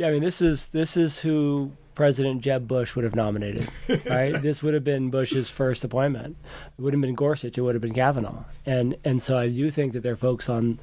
Yeah, 0.00 0.06
I 0.06 0.12
mean 0.12 0.22
this 0.22 0.40
is 0.40 0.68
this 0.68 0.96
is 0.96 1.18
who 1.18 1.72
President 1.94 2.40
Jeb 2.40 2.66
Bush 2.66 2.96
would 2.96 3.04
have 3.04 3.14
nominated, 3.14 3.68
right? 4.06 4.40
this 4.40 4.62
would 4.62 4.72
have 4.72 4.82
been 4.82 5.10
Bush's 5.10 5.50
first 5.50 5.84
appointment. 5.84 6.38
It 6.78 6.80
wouldn't 6.80 7.02
have 7.02 7.06
been 7.06 7.14
Gorsuch. 7.14 7.58
It 7.58 7.60
would 7.60 7.74
have 7.74 7.82
been 7.82 7.92
Kavanaugh. 7.92 8.44
And 8.64 8.96
and 9.04 9.22
so 9.22 9.36
I 9.36 9.50
do 9.50 9.70
think 9.70 9.92
that 9.92 10.02
there 10.02 10.14
are 10.14 10.16
folks 10.16 10.48
on 10.48 10.78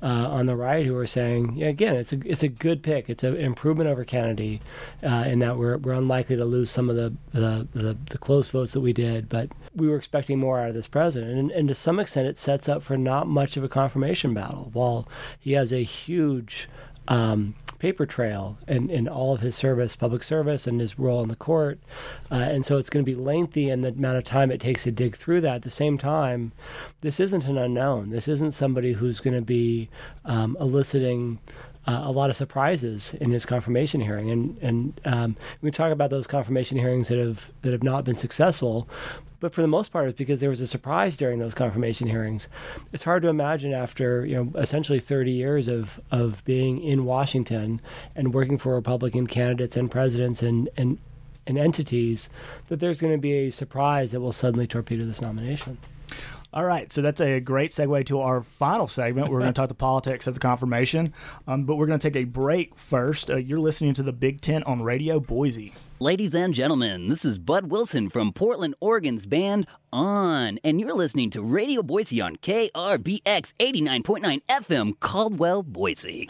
uh, 0.00 0.26
on 0.26 0.46
the 0.46 0.56
right 0.56 0.86
who 0.86 0.96
are 0.96 1.06
saying, 1.06 1.56
yeah, 1.56 1.66
again, 1.66 1.96
it's 1.96 2.14
a 2.14 2.20
it's 2.24 2.42
a 2.42 2.48
good 2.48 2.82
pick. 2.82 3.10
It's 3.10 3.22
an 3.22 3.36
improvement 3.36 3.90
over 3.90 4.06
Kennedy, 4.06 4.62
uh, 5.02 5.24
in 5.26 5.40
that 5.40 5.58
we're 5.58 5.76
we're 5.76 5.92
unlikely 5.92 6.36
to 6.36 6.44
lose 6.46 6.70
some 6.70 6.88
of 6.88 6.96
the 6.96 7.12
the, 7.32 7.68
the 7.74 7.98
the 8.06 8.16
close 8.16 8.48
votes 8.48 8.72
that 8.72 8.80
we 8.80 8.94
did, 8.94 9.28
but 9.28 9.50
we 9.76 9.86
were 9.86 9.96
expecting 9.96 10.38
more 10.38 10.58
out 10.58 10.70
of 10.70 10.74
this 10.74 10.88
president. 10.88 11.38
And, 11.38 11.50
and 11.50 11.68
to 11.68 11.74
some 11.74 12.00
extent, 12.00 12.26
it 12.26 12.38
sets 12.38 12.70
up 12.70 12.82
for 12.82 12.96
not 12.96 13.26
much 13.26 13.58
of 13.58 13.64
a 13.64 13.68
confirmation 13.68 14.32
battle. 14.32 14.70
While 14.72 15.06
he 15.38 15.52
has 15.52 15.74
a 15.74 15.82
huge 15.82 16.70
um, 17.08 17.54
paper 17.82 18.06
trail 18.06 18.56
and 18.68 18.88
in, 18.92 18.96
in 18.96 19.08
all 19.08 19.34
of 19.34 19.40
his 19.40 19.56
service, 19.56 19.96
public 19.96 20.22
service, 20.22 20.68
and 20.68 20.80
his 20.80 21.00
role 21.00 21.20
in 21.20 21.28
the 21.28 21.34
court. 21.34 21.80
Uh, 22.30 22.36
and 22.36 22.64
so 22.64 22.78
it's 22.78 22.88
going 22.88 23.04
to 23.04 23.10
be 23.10 23.20
lengthy 23.20 23.68
in 23.68 23.80
the 23.80 23.88
amount 23.88 24.16
of 24.16 24.22
time 24.22 24.52
it 24.52 24.60
takes 24.60 24.84
to 24.84 24.92
dig 24.92 25.16
through 25.16 25.40
that. 25.40 25.56
At 25.56 25.62
the 25.62 25.70
same 25.70 25.98
time, 25.98 26.52
this 27.00 27.18
isn't 27.18 27.46
an 27.46 27.58
unknown. 27.58 28.10
This 28.10 28.28
isn't 28.28 28.52
somebody 28.52 28.92
who's 28.92 29.18
going 29.18 29.34
to 29.34 29.42
be 29.42 29.90
um, 30.24 30.56
eliciting. 30.60 31.40
Uh, 31.84 32.02
a 32.04 32.12
lot 32.12 32.30
of 32.30 32.36
surprises 32.36 33.12
in 33.20 33.32
his 33.32 33.44
confirmation 33.44 34.00
hearing, 34.00 34.30
and 34.30 34.56
and 34.62 35.00
um, 35.04 35.36
we 35.62 35.70
talk 35.70 35.90
about 35.90 36.10
those 36.10 36.28
confirmation 36.28 36.78
hearings 36.78 37.08
that 37.08 37.18
have 37.18 37.50
that 37.62 37.72
have 37.72 37.82
not 37.82 38.04
been 38.04 38.14
successful 38.14 38.88
but 39.42 39.52
for 39.52 39.60
the 39.60 39.68
most 39.68 39.90
part, 39.90 40.08
it's 40.08 40.16
because 40.16 40.38
there 40.38 40.50
was 40.50 40.60
a 40.60 40.68
surprise 40.68 41.16
during 41.16 41.40
those 41.40 41.52
confirmation 41.52 42.06
hearings. 42.06 42.46
It's 42.92 43.02
hard 43.02 43.22
to 43.24 43.28
imagine 43.28 43.72
after 43.72 44.24
you 44.24 44.36
know 44.36 44.52
essentially 44.58 45.00
30 45.00 45.32
years 45.32 45.66
of 45.66 46.00
of 46.12 46.44
being 46.44 46.80
in 46.80 47.04
Washington 47.04 47.80
and 48.14 48.32
working 48.32 48.56
for 48.56 48.76
Republican 48.76 49.26
candidates 49.26 49.76
and 49.76 49.90
presidents 49.90 50.42
and 50.42 50.68
and 50.76 50.98
and 51.44 51.58
entities 51.58 52.28
that 52.68 52.78
there's 52.78 53.00
going 53.00 53.12
to 53.12 53.18
be 53.18 53.32
a 53.32 53.50
surprise 53.50 54.12
that 54.12 54.20
will 54.20 54.32
suddenly 54.32 54.68
torpedo 54.68 55.04
this 55.04 55.20
nomination. 55.20 55.76
All 56.54 56.66
right, 56.66 56.92
so 56.92 57.00
that's 57.00 57.20
a 57.22 57.40
great 57.40 57.70
segue 57.70 58.04
to 58.06 58.20
our 58.20 58.42
final 58.42 58.86
segment. 58.86 59.30
We're 59.30 59.38
going 59.38 59.54
to 59.54 59.58
talk 59.58 59.68
the 59.68 59.74
politics 59.74 60.26
of 60.26 60.34
the 60.34 60.40
confirmation, 60.40 61.14
um, 61.46 61.64
but 61.64 61.76
we're 61.76 61.86
going 61.86 61.98
to 61.98 62.10
take 62.10 62.20
a 62.20 62.24
break 62.24 62.76
first. 62.78 63.30
Uh, 63.30 63.36
you're 63.36 63.58
listening 63.58 63.94
to 63.94 64.02
the 64.02 64.12
Big 64.12 64.42
Tent 64.42 64.66
on 64.66 64.82
Radio 64.82 65.18
Boise. 65.18 65.72
Ladies 65.98 66.34
and 66.34 66.52
gentlemen, 66.52 67.08
this 67.08 67.24
is 67.24 67.38
Bud 67.38 67.70
Wilson 67.70 68.10
from 68.10 68.34
Portland, 68.34 68.74
Oregon's 68.80 69.24
band 69.24 69.66
On, 69.94 70.58
and 70.62 70.78
you're 70.78 70.94
listening 70.94 71.30
to 71.30 71.42
Radio 71.42 71.82
Boise 71.82 72.20
on 72.20 72.36
KRBX 72.36 73.54
89.9 73.58 74.40
FM, 74.50 75.00
Caldwell, 75.00 75.62
Boise. 75.62 76.28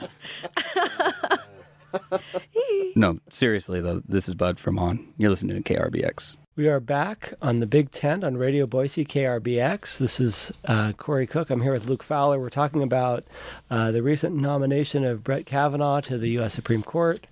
no, 2.95 3.19
seriously 3.29 3.81
though, 3.81 4.01
this 4.07 4.29
is 4.29 4.35
Bud 4.37 4.61
from 4.61 4.79
On. 4.79 5.13
You're 5.17 5.31
listening 5.31 5.61
to 5.61 5.75
KRBX. 5.75 6.37
We 6.55 6.69
are 6.69 6.81
back 6.81 7.33
on 7.41 7.61
the 7.61 7.67
Big 7.67 7.91
Tent 7.91 8.23
on 8.23 8.37
Radio 8.37 8.67
Boise 8.67 9.07
KRBX. 9.07 9.97
This 9.97 10.21
is 10.21 10.53
uh, 10.67 10.93
Corey 10.93 11.27
Cook. 11.27 11.49
I'm 11.49 11.63
here 11.63 11.73
with 11.73 11.87
Luke 11.87 12.03
Fowler. 12.03 12.39
We're 12.39 12.51
talking 12.51 12.83
about 12.83 13.25
uh, 13.71 13.91
the 13.91 14.03
recent 14.03 14.37
nomination 14.37 15.03
of 15.03 15.25
Brett 15.25 15.47
Kavanaugh 15.47 16.03
to 16.03 16.19
the 16.19 16.29
U.S. 16.33 16.53
Supreme 16.53 16.83
Court. 16.83 17.27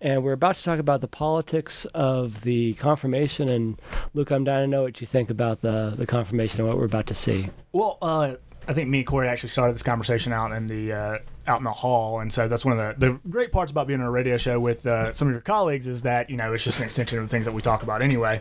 And 0.00 0.24
we're 0.24 0.32
about 0.32 0.56
to 0.56 0.62
talk 0.62 0.78
about 0.78 1.02
the 1.02 1.06
politics 1.06 1.84
of 1.92 2.44
the 2.44 2.72
confirmation. 2.74 3.50
And 3.50 3.78
Luke, 4.14 4.30
I'm 4.30 4.42
dying 4.42 4.62
to 4.62 4.68
know 4.68 4.84
what 4.84 5.02
you 5.02 5.06
think 5.06 5.28
about 5.28 5.60
the, 5.60 5.92
the 5.94 6.06
confirmation 6.06 6.60
and 6.60 6.68
what 6.68 6.78
we're 6.78 6.86
about 6.86 7.06
to 7.08 7.14
see. 7.14 7.50
Well, 7.72 7.98
uh, 8.00 8.36
I 8.66 8.72
think 8.72 8.88
me 8.88 9.00
and 9.00 9.06
Corey 9.06 9.28
actually 9.28 9.50
started 9.50 9.74
this 9.74 9.82
conversation 9.82 10.32
out 10.32 10.50
in 10.50 10.68
the 10.68 10.92
uh, 10.94 11.18
out 11.46 11.58
in 11.58 11.64
the 11.64 11.72
hall, 11.72 12.20
and 12.20 12.32
so 12.32 12.48
that's 12.48 12.64
one 12.64 12.78
of 12.78 12.98
the, 12.98 13.06
the 13.06 13.18
great 13.28 13.52
parts 13.52 13.70
about 13.70 13.86
being 13.86 14.00
on 14.00 14.06
a 14.06 14.10
radio 14.10 14.36
show 14.36 14.60
with 14.60 14.86
uh, 14.86 15.12
some 15.12 15.28
of 15.28 15.32
your 15.32 15.40
colleagues 15.40 15.86
is 15.86 16.02
that 16.02 16.30
you 16.30 16.36
know 16.36 16.52
it's 16.52 16.64
just 16.64 16.78
an 16.78 16.84
extension 16.84 17.18
of 17.18 17.24
the 17.24 17.28
things 17.28 17.46
that 17.46 17.52
we 17.52 17.62
talk 17.62 17.82
about 17.82 18.02
anyway. 18.02 18.40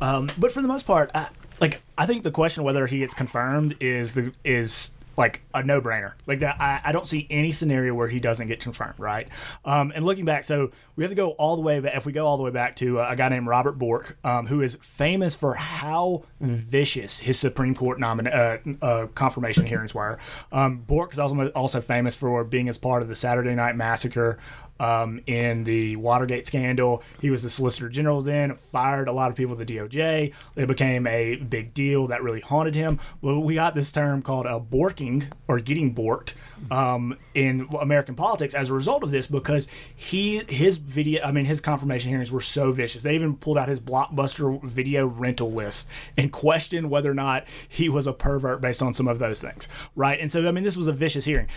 Um, 0.00 0.30
but 0.38 0.52
for 0.52 0.62
the 0.62 0.68
most 0.68 0.86
part, 0.86 1.10
I, 1.14 1.28
like 1.60 1.82
I 1.96 2.06
think 2.06 2.22
the 2.22 2.30
question 2.30 2.64
whether 2.64 2.86
he 2.86 2.98
gets 2.98 3.14
confirmed 3.14 3.76
is 3.80 4.12
the 4.12 4.32
is 4.44 4.92
like 5.20 5.42
a 5.52 5.62
no 5.62 5.82
brainer. 5.82 6.14
Like 6.26 6.40
that, 6.40 6.56
I, 6.58 6.80
I 6.82 6.92
don't 6.92 7.06
see 7.06 7.26
any 7.28 7.52
scenario 7.52 7.92
where 7.92 8.08
he 8.08 8.20
doesn't 8.20 8.48
get 8.48 8.58
confirmed, 8.58 8.98
right? 8.98 9.28
Um, 9.66 9.92
and 9.94 10.06
looking 10.06 10.24
back, 10.24 10.44
so 10.44 10.70
we 10.96 11.04
have 11.04 11.10
to 11.10 11.14
go 11.14 11.32
all 11.32 11.56
the 11.56 11.62
way. 11.62 11.78
Back 11.78 11.94
if 11.94 12.06
we 12.06 12.12
go 12.12 12.26
all 12.26 12.38
the 12.38 12.42
way 12.42 12.50
back 12.50 12.74
to 12.76 12.98
uh, 12.98 13.08
a 13.10 13.16
guy 13.16 13.28
named 13.28 13.46
Robert 13.46 13.72
Bork, 13.72 14.16
um, 14.24 14.46
who 14.46 14.62
is 14.62 14.78
famous 14.80 15.34
for 15.34 15.54
how 15.54 16.24
vicious 16.40 17.18
his 17.18 17.38
Supreme 17.38 17.74
Court 17.74 18.00
nomin- 18.00 18.34
uh, 18.34 18.84
uh, 18.84 19.06
confirmation 19.08 19.66
hearings 19.66 19.94
were. 19.94 20.18
Um, 20.50 20.78
Bork 20.78 21.12
is 21.12 21.18
also 21.18 21.48
also 21.50 21.82
famous 21.82 22.14
for 22.14 22.42
being 22.42 22.70
as 22.70 22.78
part 22.78 23.02
of 23.02 23.08
the 23.08 23.14
Saturday 23.14 23.54
Night 23.54 23.76
Massacre 23.76 24.38
um, 24.80 25.20
in 25.26 25.64
the 25.64 25.94
Watergate 25.96 26.46
scandal. 26.46 27.02
He 27.20 27.30
was 27.30 27.44
the 27.44 27.50
Solicitor 27.50 27.88
General 27.88 28.22
then, 28.22 28.56
fired 28.56 29.08
a 29.08 29.12
lot 29.12 29.30
of 29.30 29.36
people 29.36 29.52
at 29.52 29.64
the 29.64 29.76
DOJ. 29.76 30.32
It 30.56 30.66
became 30.66 31.06
a 31.06 31.36
big 31.36 31.74
deal 31.74 32.08
that 32.08 32.22
really 32.22 32.40
haunted 32.40 32.74
him. 32.74 32.98
Well, 33.20 33.40
we 33.40 33.54
got 33.54 33.74
this 33.74 33.92
term 33.92 34.22
called 34.22 34.46
a 34.46 34.58
borking 34.58 35.30
or 35.46 35.60
getting 35.60 35.94
borked 35.94 36.32
um, 36.70 37.16
in 37.34 37.68
American 37.78 38.14
politics 38.14 38.54
as 38.54 38.70
a 38.70 38.74
result 38.74 39.02
of 39.04 39.10
this 39.10 39.26
because 39.26 39.68
he 39.94 40.42
his 40.48 40.78
video, 40.78 41.22
I 41.22 41.30
mean 41.30 41.44
his 41.44 41.60
confirmation 41.60 42.10
hearings 42.10 42.30
were 42.30 42.40
so 42.40 42.72
vicious. 42.72 43.02
They 43.02 43.14
even 43.14 43.36
pulled 43.36 43.58
out 43.58 43.68
his 43.68 43.80
blockbuster 43.80 44.62
video 44.62 45.06
rental 45.06 45.52
list 45.52 45.88
and 46.16 46.32
questioned 46.32 46.90
whether 46.90 47.10
or 47.10 47.14
not 47.14 47.44
he 47.68 47.88
was 47.88 48.06
a 48.06 48.12
pervert 48.12 48.60
based 48.60 48.82
on 48.82 48.94
some 48.94 49.08
of 49.08 49.18
those 49.18 49.40
things, 49.40 49.68
right? 49.94 50.18
And 50.18 50.30
so 50.30 50.46
I 50.48 50.50
mean 50.50 50.64
this 50.64 50.76
was 50.76 50.86
a 50.86 50.92
vicious 50.92 51.26
hearing. 51.26 51.48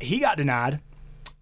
He 0.00 0.20
got 0.20 0.36
denied. 0.36 0.80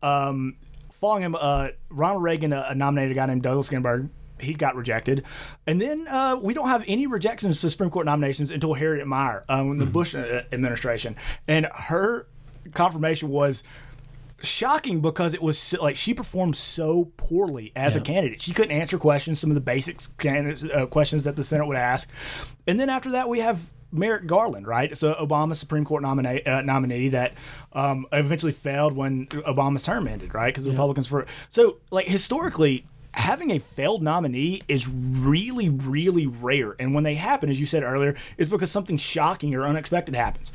Um, 0.02 0.56
following 1.00 1.22
him, 1.22 1.34
uh, 1.34 1.68
Ronald 1.88 2.22
Reagan 2.22 2.52
uh, 2.52 2.74
nominated 2.74 3.12
a 3.12 3.14
guy 3.14 3.26
named 3.26 3.42
Douglas 3.42 3.68
Ginsburg. 3.68 4.10
He 4.38 4.54
got 4.54 4.74
rejected, 4.74 5.24
and 5.66 5.80
then 5.80 6.06
uh, 6.08 6.38
we 6.42 6.54
don't 6.54 6.68
have 6.68 6.82
any 6.86 7.06
rejections 7.06 7.60
to 7.60 7.68
Supreme 7.68 7.90
Court 7.90 8.06
nominations 8.06 8.50
until 8.50 8.72
Harriet 8.72 9.06
Mier 9.06 9.44
um, 9.50 9.72
in 9.72 9.78
the 9.78 9.84
mm-hmm. 9.84 9.92
Bush 9.92 10.14
uh, 10.14 10.44
administration, 10.50 11.14
and 11.46 11.66
her 11.66 12.26
confirmation 12.72 13.28
was 13.28 13.62
shocking 14.42 15.02
because 15.02 15.34
it 15.34 15.42
was 15.42 15.74
like 15.74 15.96
she 15.96 16.14
performed 16.14 16.56
so 16.56 17.12
poorly 17.18 17.72
as 17.76 17.94
yeah. 17.94 18.00
a 18.00 18.04
candidate. 18.04 18.40
She 18.40 18.54
couldn't 18.54 18.72
answer 18.72 18.98
questions, 18.98 19.38
some 19.38 19.50
of 19.50 19.56
the 19.56 19.60
basic 19.60 19.98
uh, 20.24 20.86
questions 20.86 21.24
that 21.24 21.36
the 21.36 21.44
Senate 21.44 21.66
would 21.66 21.76
ask. 21.76 22.08
And 22.66 22.80
then 22.80 22.88
after 22.88 23.10
that, 23.12 23.28
we 23.28 23.40
have 23.40 23.70
Merrick 23.92 24.26
Garland, 24.26 24.66
right? 24.66 24.96
So 24.96 25.14
Obama's 25.14 25.58
Supreme 25.58 25.84
Court 25.84 26.02
nominee, 26.02 26.42
uh, 26.44 26.62
nominee 26.62 27.08
that 27.08 27.34
um, 27.72 28.06
eventually 28.12 28.52
failed 28.52 28.94
when 28.94 29.26
Obama's 29.26 29.82
term 29.82 30.06
ended, 30.06 30.34
right? 30.34 30.52
Because 30.52 30.66
yeah. 30.66 30.72
Republicans 30.72 31.06
for 31.06 31.26
so 31.48 31.78
like 31.90 32.06
historically. 32.06 32.86
Having 33.14 33.50
a 33.50 33.58
failed 33.58 34.04
nominee 34.04 34.62
is 34.68 34.86
really, 34.86 35.68
really 35.68 36.28
rare. 36.28 36.76
And 36.78 36.94
when 36.94 37.02
they 37.02 37.16
happen, 37.16 37.50
as 37.50 37.58
you 37.58 37.66
said 37.66 37.82
earlier, 37.82 38.14
is 38.38 38.48
because 38.48 38.70
something 38.70 38.96
shocking 38.96 39.52
or 39.52 39.66
unexpected 39.66 40.14
happens. 40.14 40.52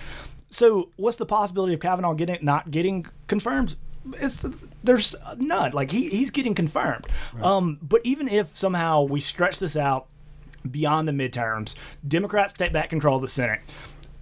So, 0.48 0.90
what's 0.96 1.18
the 1.18 1.26
possibility 1.26 1.74
of 1.74 1.82
Kavanaugh 1.82 2.14
getting 2.14 2.38
not 2.42 2.72
getting 2.72 3.08
confirmed? 3.28 3.76
It's, 4.14 4.46
there's 4.84 5.16
none. 5.38 5.72
Like 5.72 5.92
he, 5.92 6.10
he's 6.10 6.32
getting 6.32 6.54
confirmed. 6.54 7.08
Right. 7.34 7.44
Um, 7.44 7.80
but 7.82 8.00
even 8.06 8.30
if 8.30 8.56
somehow 8.56 9.04
we 9.04 9.20
stretch 9.20 9.60
this 9.60 9.76
out 9.76 10.08
beyond 10.72 11.08
the 11.08 11.12
midterms, 11.12 11.76
Democrats 12.08 12.54
take 12.54 12.74
back 12.74 12.90
control 12.90 13.18
of 13.18 13.22
the 13.22 13.28
Senate. 13.28 13.62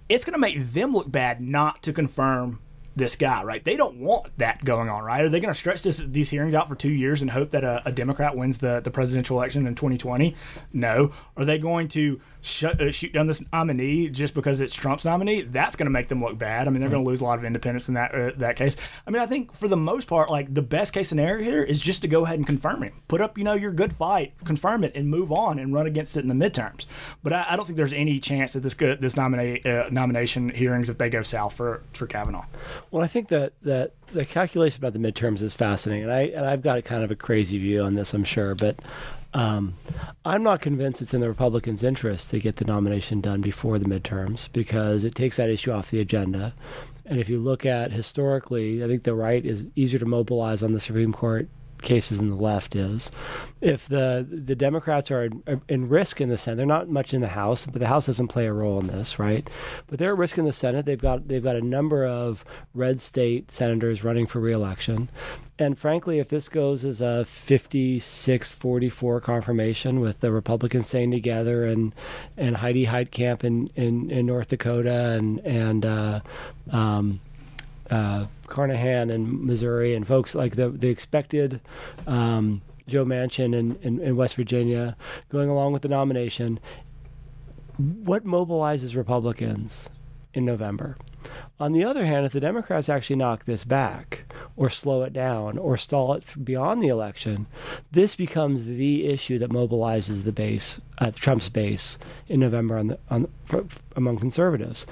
It's 0.08 0.24
going 0.24 0.34
to 0.34 0.38
make 0.38 0.72
them 0.72 0.92
look 0.92 1.10
bad 1.10 1.40
not 1.40 1.82
to 1.84 1.92
confirm 1.92 2.60
this 2.96 3.16
guy, 3.16 3.42
right? 3.42 3.64
They 3.64 3.76
don't 3.76 3.96
want 3.96 4.36
that 4.38 4.64
going 4.64 4.88
on, 4.88 5.02
right? 5.02 5.24
Are 5.24 5.28
they 5.28 5.40
going 5.40 5.52
to 5.52 5.58
stretch 5.58 5.82
this, 5.82 5.98
these 5.98 6.30
hearings 6.30 6.54
out 6.54 6.68
for 6.68 6.76
two 6.76 6.92
years 6.92 7.22
and 7.22 7.30
hope 7.30 7.50
that 7.50 7.64
a, 7.64 7.82
a 7.86 7.92
Democrat 7.92 8.36
wins 8.36 8.58
the, 8.58 8.80
the 8.80 8.90
presidential 8.90 9.36
election 9.36 9.66
in 9.66 9.74
2020? 9.74 10.36
No. 10.72 11.12
Are 11.36 11.44
they 11.44 11.58
going 11.58 11.88
to 11.88 12.20
shut, 12.44 12.80
uh, 12.80 12.92
shoot 12.92 13.12
down 13.12 13.26
this 13.26 13.42
nominee 13.52 14.08
just 14.08 14.34
because 14.34 14.60
it's 14.60 14.74
Trump's 14.74 15.04
nominee, 15.04 15.42
that's 15.42 15.76
going 15.76 15.86
to 15.86 15.90
make 15.90 16.08
them 16.08 16.22
look 16.22 16.38
bad. 16.38 16.66
I 16.66 16.70
mean, 16.70 16.80
they're 16.80 16.90
going 16.90 17.02
to 17.02 17.08
lose 17.08 17.20
a 17.20 17.24
lot 17.24 17.38
of 17.38 17.44
independence 17.44 17.88
in 17.88 17.94
that 17.94 18.14
uh, 18.14 18.30
that 18.36 18.56
case. 18.56 18.76
I 19.06 19.10
mean, 19.10 19.22
I 19.22 19.26
think 19.26 19.52
for 19.52 19.68
the 19.68 19.76
most 19.76 20.06
part, 20.06 20.30
like 20.30 20.52
the 20.52 20.62
best 20.62 20.92
case 20.92 21.08
scenario 21.08 21.42
here 21.42 21.62
is 21.62 21.80
just 21.80 22.02
to 22.02 22.08
go 22.08 22.24
ahead 22.24 22.36
and 22.36 22.46
confirm 22.46 22.82
it, 22.82 22.92
put 23.08 23.20
up 23.20 23.38
you 23.38 23.44
know 23.44 23.54
your 23.54 23.72
good 23.72 23.92
fight, 23.92 24.34
confirm 24.44 24.84
it, 24.84 24.92
and 24.94 25.08
move 25.08 25.32
on 25.32 25.58
and 25.58 25.72
run 25.72 25.86
against 25.86 26.16
it 26.16 26.24
in 26.24 26.28
the 26.28 26.34
midterms. 26.34 26.86
But 27.22 27.32
I, 27.32 27.46
I 27.50 27.56
don't 27.56 27.64
think 27.64 27.76
there's 27.76 27.92
any 27.92 28.20
chance 28.20 28.52
that 28.52 28.60
this 28.60 28.74
could, 28.74 29.00
this 29.00 29.16
nominate 29.16 29.64
uh, 29.66 29.88
nomination 29.90 30.50
hearings 30.50 30.88
if 30.88 30.98
they 30.98 31.08
go 31.08 31.22
south 31.22 31.54
for 31.54 31.82
for 31.94 32.06
Kavanaugh. 32.06 32.46
Well, 32.90 33.02
I 33.02 33.06
think 33.06 33.28
that 33.28 33.54
that 33.62 33.92
the 34.12 34.24
calculation 34.24 34.80
about 34.80 34.92
the 34.92 34.98
midterms 34.98 35.42
is 35.42 35.54
fascinating, 35.54 36.04
and 36.04 36.12
I 36.12 36.20
and 36.20 36.46
I've 36.46 36.62
got 36.62 36.78
a 36.78 36.82
kind 36.82 37.02
of 37.02 37.10
a 37.10 37.16
crazy 37.16 37.58
view 37.58 37.82
on 37.82 37.94
this, 37.94 38.14
I'm 38.14 38.24
sure, 38.24 38.54
but 38.54 38.78
um, 39.34 39.74
I'm 40.24 40.42
not 40.42 40.62
convinced 40.62 41.02
it's 41.02 41.12
in 41.12 41.20
the 41.20 41.28
Republicans' 41.28 41.82
interest 41.82 42.30
to 42.30 42.38
get 42.38 42.56
the 42.56 42.64
nomination 42.64 43.20
done 43.20 43.40
before 43.40 43.78
the 43.78 43.86
midterms 43.86 44.48
because 44.52 45.02
it 45.04 45.14
takes 45.14 45.36
that 45.36 45.50
issue 45.50 45.72
off 45.72 45.90
the 45.90 46.00
agenda. 46.00 46.54
And 47.04 47.20
if 47.20 47.28
you 47.28 47.40
look 47.40 47.66
at 47.66 47.92
historically, 47.92 48.82
I 48.82 48.86
think 48.86 49.02
the 49.02 49.14
right 49.14 49.44
is 49.44 49.66
easier 49.74 49.98
to 49.98 50.06
mobilize 50.06 50.62
on 50.62 50.72
the 50.72 50.80
Supreme 50.80 51.12
Court 51.12 51.48
cases 51.84 52.18
in 52.18 52.30
the 52.30 52.36
left 52.36 52.74
is. 52.74 53.10
If 53.60 53.86
the 53.88 54.26
the 54.28 54.56
Democrats 54.56 55.10
are 55.10 55.24
in, 55.24 55.62
in, 55.68 55.88
risk 55.88 56.20
in 56.20 56.28
the 56.28 56.36
Senate, 56.36 56.56
they're 56.56 56.66
not 56.66 56.88
much 56.88 57.14
in 57.14 57.20
the 57.20 57.28
House, 57.28 57.66
but 57.66 57.80
the 57.80 57.88
House 57.88 58.06
doesn't 58.06 58.28
play 58.28 58.46
a 58.46 58.52
role 58.52 58.80
in 58.80 58.88
this, 58.88 59.18
right? 59.18 59.48
But 59.86 59.98
they're 59.98 60.12
at 60.12 60.18
risk 60.18 60.36
in 60.38 60.44
the 60.44 60.52
Senate. 60.52 60.86
They've 60.86 61.00
got 61.00 61.28
they've 61.28 61.42
got 61.42 61.56
a 61.56 61.62
number 61.62 62.04
of 62.04 62.44
red 62.74 63.00
state 63.00 63.50
senators 63.50 64.04
running 64.04 64.26
for 64.26 64.40
reelection. 64.40 65.08
And 65.58 65.78
frankly, 65.78 66.18
if 66.18 66.28
this 66.28 66.48
goes 66.48 66.84
as 66.84 67.00
a 67.00 67.24
56 67.24 68.50
44 68.50 69.20
confirmation 69.20 70.00
with 70.00 70.18
the 70.20 70.32
Republicans 70.32 70.88
staying 70.88 71.12
together 71.12 71.64
and, 71.64 71.94
and 72.36 72.56
Heidi 72.56 72.86
Heitkamp 72.86 73.44
in, 73.44 73.68
in, 73.76 74.10
in 74.10 74.26
North 74.26 74.48
Dakota 74.48 75.10
and, 75.12 75.38
and 75.40 75.86
uh, 75.86 76.20
um, 76.72 77.20
uh, 77.90 78.26
Carnahan 78.46 79.10
in 79.10 79.46
Missouri 79.46 79.94
and 79.94 80.06
folks 80.06 80.34
like 80.34 80.56
the 80.56 80.68
the 80.68 80.88
expected 80.88 81.60
um, 82.06 82.62
Joe 82.86 83.04
Manchin 83.04 83.54
in, 83.54 83.76
in, 83.82 84.00
in 84.00 84.16
West 84.16 84.36
Virginia 84.36 84.96
going 85.28 85.48
along 85.48 85.72
with 85.72 85.82
the 85.82 85.88
nomination. 85.88 86.60
What 87.76 88.24
mobilizes 88.24 88.94
Republicans 88.94 89.90
in 90.32 90.44
November? 90.44 90.96
On 91.58 91.72
the 91.72 91.84
other 91.84 92.04
hand, 92.04 92.26
if 92.26 92.32
the 92.32 92.40
Democrats 92.40 92.88
actually 92.88 93.16
knock 93.16 93.44
this 93.44 93.64
back 93.64 94.24
or 94.56 94.68
slow 94.68 95.02
it 95.02 95.12
down 95.12 95.56
or 95.56 95.76
stall 95.76 96.12
it 96.14 96.24
beyond 96.42 96.82
the 96.82 96.88
election, 96.88 97.46
this 97.90 98.14
becomes 98.14 98.64
the 98.64 99.06
issue 99.06 99.38
that 99.38 99.50
mobilizes 99.50 100.24
the 100.24 100.32
base, 100.32 100.80
uh, 100.98 101.10
Trump's 101.14 101.48
base 101.48 101.98
in 102.28 102.40
November 102.40 102.76
on 102.76 102.88
the, 102.88 102.98
on, 103.08 103.28
for, 103.44 103.64
among 103.96 104.18
conservatives. 104.18 104.86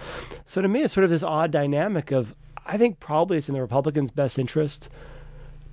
So 0.46 0.62
to 0.62 0.68
me, 0.68 0.82
it's 0.82 0.94
sort 0.94 1.04
of 1.04 1.10
this 1.10 1.22
odd 1.22 1.50
dynamic 1.50 2.10
of 2.12 2.34
I 2.66 2.78
think 2.78 3.00
probably 3.00 3.38
it's 3.38 3.48
in 3.48 3.54
the 3.54 3.60
Republicans' 3.60 4.10
best 4.10 4.38
interest 4.38 4.88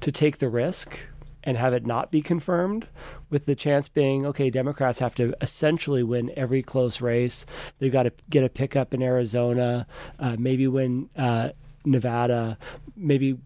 to 0.02 0.12
take 0.12 0.38
the 0.38 0.50
risk 0.50 1.00
and 1.44 1.56
have 1.58 1.74
it 1.74 1.86
not 1.86 2.12
be 2.12 2.22
confirmed, 2.22 2.88
with 3.30 3.46
the 3.46 3.56
chance 3.56 3.88
being 3.88 4.26
okay, 4.26 4.50
Democrats 4.50 5.00
have 5.00 5.16
to 5.16 5.34
essentially 5.40 6.04
win 6.04 6.32
every 6.36 6.62
close 6.62 7.00
race. 7.00 7.46
They've 7.78 7.92
got 7.92 8.04
to 8.04 8.12
get 8.30 8.44
a 8.44 8.50
pickup 8.50 8.94
in 8.94 9.02
Arizona, 9.02 9.88
uh, 10.20 10.36
maybe 10.38 10.68
win 10.68 11.10
uh, 11.16 11.50
Nevada, 11.86 12.58
maybe 12.96 13.40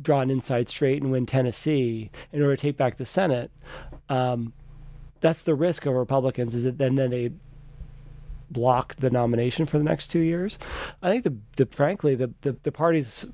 draw 0.00 0.20
an 0.20 0.30
inside 0.30 0.68
straight 0.68 1.02
and 1.02 1.12
win 1.12 1.26
Tennessee 1.26 2.10
in 2.32 2.42
order 2.42 2.56
to 2.56 2.62
take 2.62 2.76
back 2.76 2.96
the 2.96 3.04
Senate. 3.04 3.50
Um, 4.08 4.54
that's 5.20 5.42
the 5.42 5.54
risk 5.54 5.86
of 5.86 5.94
Republicans 5.94 6.54
is 6.54 6.64
that 6.64 6.78
then, 6.78 6.94
then 6.94 7.10
they 7.10 7.30
block 8.50 8.96
the 8.96 9.10
nomination 9.10 9.66
for 9.66 9.78
the 9.78 9.84
next 9.84 10.08
two 10.08 10.20
years. 10.20 10.58
I 11.02 11.10
think 11.10 11.24
the, 11.24 11.36
the 11.56 11.66
frankly 11.66 12.14
the 12.14 12.32
the, 12.42 12.52
the 12.62 12.72
party's 12.72 13.26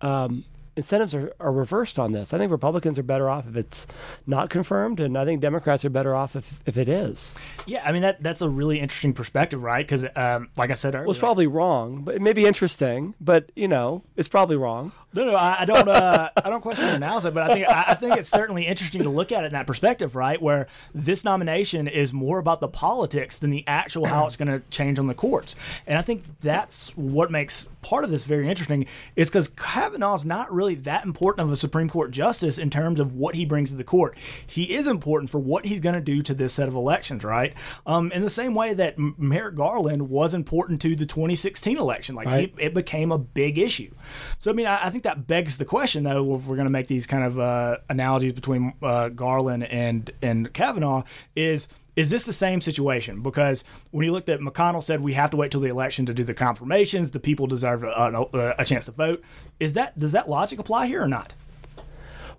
um, 0.00 0.44
incentives 0.78 1.12
are, 1.12 1.32
are 1.40 1.50
reversed 1.50 1.98
on 1.98 2.12
this. 2.12 2.32
I 2.32 2.38
think 2.38 2.52
Republicans 2.52 2.98
are 3.00 3.02
better 3.02 3.28
off 3.28 3.48
if 3.48 3.56
it's 3.56 3.86
not 4.26 4.48
confirmed, 4.48 5.00
and 5.00 5.18
I 5.18 5.24
think 5.24 5.40
Democrats 5.40 5.84
are 5.84 5.90
better 5.90 6.14
off 6.14 6.36
if, 6.36 6.60
if 6.66 6.76
it 6.76 6.88
is. 6.88 7.32
Yeah, 7.66 7.82
I 7.84 7.92
mean 7.92 8.02
that 8.02 8.22
that's 8.22 8.40
a 8.40 8.48
really 8.48 8.78
interesting 8.78 9.12
perspective, 9.12 9.62
right? 9.62 9.84
Because, 9.84 10.06
um, 10.14 10.50
like 10.56 10.70
I 10.70 10.74
said 10.74 10.94
earlier, 10.94 11.06
well, 11.06 11.10
it's 11.10 11.18
probably 11.18 11.48
wrong, 11.48 12.02
but 12.02 12.14
it 12.14 12.22
may 12.22 12.32
be 12.32 12.46
interesting. 12.46 13.14
But 13.20 13.50
you 13.56 13.68
know, 13.68 14.04
it's 14.16 14.28
probably 14.28 14.56
wrong. 14.56 14.92
No, 15.14 15.24
no, 15.24 15.34
I, 15.34 15.60
I 15.60 15.64
don't. 15.64 15.88
Uh, 15.88 16.28
I 16.36 16.50
don't 16.50 16.60
question 16.60 16.84
the 16.84 16.94
analysis, 16.96 17.32
but 17.32 17.50
I 17.50 17.54
think 17.54 17.66
I, 17.66 17.84
I, 17.88 17.94
think 17.94 18.18
it's 18.18 18.28
certainly 18.28 18.66
interesting 18.66 19.04
to 19.04 19.08
look 19.08 19.32
at 19.32 19.42
it 19.42 19.46
in 19.46 19.52
that 19.54 19.66
perspective, 19.66 20.14
right? 20.14 20.40
Where 20.40 20.66
this 20.94 21.24
nomination 21.24 21.88
is 21.88 22.12
more 22.12 22.38
about 22.38 22.60
the 22.60 22.68
politics 22.68 23.38
than 23.38 23.48
the 23.48 23.64
actual 23.66 24.04
how 24.04 24.26
it's 24.26 24.36
going 24.36 24.48
to 24.48 24.60
change 24.68 24.98
on 24.98 25.06
the 25.06 25.14
courts, 25.14 25.56
and 25.86 25.96
I 25.96 26.02
think 26.02 26.24
that's 26.40 26.94
what 26.94 27.30
makes 27.30 27.68
part 27.80 28.04
of 28.04 28.10
this 28.10 28.24
very 28.24 28.50
interesting. 28.50 28.86
Is 29.16 29.30
because 29.30 29.48
Kavanaugh's 29.48 30.26
not 30.26 30.52
really 30.52 30.74
that 30.74 31.06
important 31.06 31.46
of 31.46 31.52
a 31.52 31.56
Supreme 31.56 31.88
Court 31.88 32.10
justice 32.10 32.58
in 32.58 32.68
terms 32.68 33.00
of 33.00 33.14
what 33.14 33.34
he 33.34 33.46
brings 33.46 33.70
to 33.70 33.76
the 33.76 33.84
court. 33.84 34.16
He 34.46 34.74
is 34.74 34.86
important 34.86 35.30
for 35.30 35.38
what 35.38 35.64
he's 35.64 35.80
going 35.80 35.94
to 35.94 36.02
do 36.02 36.20
to 36.20 36.34
this 36.34 36.52
set 36.52 36.68
of 36.68 36.74
elections, 36.74 37.24
right? 37.24 37.54
Um, 37.86 38.12
in 38.12 38.20
the 38.20 38.30
same 38.30 38.54
way 38.54 38.74
that 38.74 38.98
Merrick 38.98 39.54
Garland 39.54 40.10
was 40.10 40.34
important 40.34 40.82
to 40.82 40.94
the 40.94 41.06
2016 41.06 41.78
election, 41.78 42.14
like 42.14 42.26
right. 42.26 42.52
he, 42.58 42.64
it 42.64 42.74
became 42.74 43.10
a 43.10 43.18
big 43.18 43.56
issue. 43.56 43.90
So 44.36 44.50
I 44.50 44.54
mean, 44.54 44.66
I, 44.66 44.86
I 44.86 44.90
think 44.90 44.97
think 45.00 45.04
that 45.04 45.26
begs 45.28 45.58
the 45.58 45.64
question, 45.64 46.02
though, 46.02 46.34
if 46.34 46.46
we're 46.46 46.56
going 46.56 46.66
to 46.66 46.70
make 46.70 46.88
these 46.88 47.06
kind 47.06 47.22
of 47.22 47.38
uh, 47.38 47.78
analogies 47.88 48.32
between 48.32 48.74
uh, 48.82 49.08
Garland 49.10 49.64
and 49.64 50.10
and 50.20 50.52
Kavanaugh, 50.52 51.04
is 51.36 51.68
Is 51.94 52.10
this 52.10 52.22
the 52.22 52.32
same 52.32 52.60
situation? 52.60 53.22
Because 53.22 53.64
when 53.90 54.04
you 54.04 54.12
looked 54.12 54.28
at 54.28 54.38
McConnell 54.38 54.82
said 54.82 55.00
we 55.00 55.14
have 55.14 55.30
to 55.30 55.36
wait 55.36 55.50
till 55.50 55.60
the 55.60 55.68
election 55.68 56.06
to 56.06 56.14
do 56.14 56.22
the 56.22 56.34
confirmations, 56.34 57.10
the 57.10 57.18
people 57.18 57.48
deserve 57.48 57.82
a, 57.82 57.88
a, 57.88 58.54
a 58.58 58.64
chance 58.64 58.84
to 58.84 58.92
vote. 58.92 59.22
Is 59.58 59.72
that 59.72 59.98
does 59.98 60.12
that 60.12 60.28
logic 60.28 60.60
apply 60.60 60.86
here 60.86 61.02
or 61.02 61.08
not? 61.08 61.34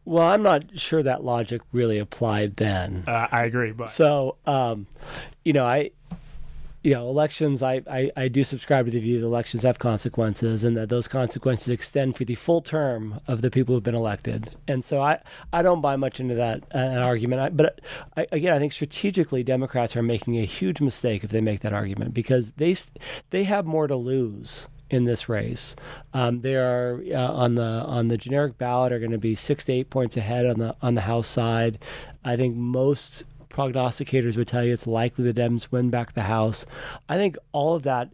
Well, 0.06 0.28
I'm 0.28 0.42
not 0.44 0.80
sure 0.80 1.04
that 1.04 1.24
logic 1.24 1.62
really 1.74 2.00
applied 2.00 2.56
then. 2.56 3.04
Uh, 3.06 3.28
I 3.32 3.44
agree, 3.44 3.74
but 3.74 3.90
So, 3.90 4.38
um, 4.46 4.88
you 5.44 5.54
know, 5.54 5.66
I, 5.66 5.92
you 6.90 6.96
know, 6.96 7.08
elections. 7.08 7.62
I, 7.62 7.84
I, 7.88 8.12
I 8.18 8.28
do 8.30 8.44
subscribe 8.44 8.86
to 8.86 8.92
the 8.92 9.00
view 9.00 9.20
that 9.20 9.26
elections 9.28 9.62
have 9.62 9.78
consequences, 9.78 10.64
and 10.64 10.76
that 10.76 10.90
those 10.90 11.08
consequences 11.08 11.70
extend 11.70 12.16
for 12.16 12.26
the 12.26 12.34
full 12.34 12.62
term 12.62 13.22
of 13.28 13.44
the 13.44 13.52
people 13.52 13.76
who've 13.76 13.84
been 13.84 13.94
elected. 13.94 14.56
And 14.68 14.84
so, 14.84 15.00
I, 15.00 15.22
I 15.54 15.62
don't 15.62 15.82
buy 15.82 15.98
much 15.98 16.20
into 16.20 16.34
that 16.34 16.64
uh, 16.74 17.04
argument. 17.06 17.42
I, 17.42 17.50
but 17.50 17.80
I, 18.18 18.26
again, 18.32 18.56
I 18.56 18.58
think 18.58 18.74
strategically, 18.74 19.44
Democrats 19.44 19.96
are 19.96 20.02
making 20.02 20.40
a 20.40 20.46
huge 20.46 20.82
mistake 20.82 21.24
if 21.24 21.30
they 21.30 21.42
make 21.42 21.60
that 21.60 21.74
argument 21.74 22.16
because 22.16 22.54
they 22.54 22.76
they 23.30 23.44
have 23.44 23.68
more 23.68 23.86
to 23.86 23.96
lose 23.96 24.68
in 24.90 25.06
this 25.06 25.30
race. 25.30 25.76
Um, 26.16 26.42
they 26.42 26.56
are 26.56 27.04
uh, 27.14 27.32
on 27.32 27.54
the 27.54 27.62
on 27.62 28.08
the 28.08 28.18
generic 28.18 28.58
ballot 28.58 28.92
are 28.92 29.00
going 29.00 29.12
to 29.12 29.20
be 29.20 29.36
six 29.36 29.66
to 29.66 29.74
eight 29.74 29.92
points 29.92 30.18
ahead 30.18 30.48
on 30.48 30.58
the 30.58 30.76
on 30.82 30.96
the 30.96 31.02
House 31.02 31.28
side. 31.28 31.78
I 32.26 32.36
think 32.36 32.56
most 32.56 33.26
prognosticators 33.50 34.38
would 34.38 34.48
tell 34.48 34.64
you 34.64 34.74
it's 34.74 34.88
likely 34.88 35.24
the 35.30 35.40
Dems 35.40 35.72
win 35.72 35.90
back 35.90 36.14
the 36.14 36.24
House. 36.24 36.66
I 37.08 37.16
think 37.18 37.38
all 37.52 37.76
of 37.76 37.84
that 37.84 38.10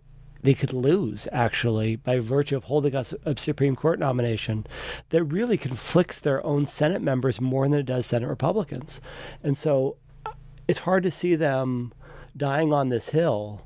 they 0.45 0.53
could 0.53 0.73
lose 0.73 1.27
actually 1.31 1.95
by 1.95 2.19
virtue 2.19 2.55
of 2.55 2.65
holding 2.65 2.95
us 2.95 3.13
a 3.25 3.35
Supreme 3.35 3.75
Court 3.75 3.99
nomination 3.99 4.65
that 5.09 5.23
really 5.23 5.57
conflicts 5.57 6.19
their 6.19 6.45
own 6.45 6.67
Senate 6.67 7.01
members 7.01 7.41
more 7.41 7.67
than 7.67 7.79
it 7.79 7.85
does 7.85 8.05
Senate 8.05 8.27
Republicans. 8.27 9.01
And 9.43 9.57
so 9.57 9.97
uh, 10.25 10.33
it's 10.67 10.79
hard 10.79 11.01
to 11.03 11.11
see 11.11 11.35
them 11.35 11.93
dying 12.37 12.71
on 12.71 12.89
this 12.89 13.09
hill 13.09 13.65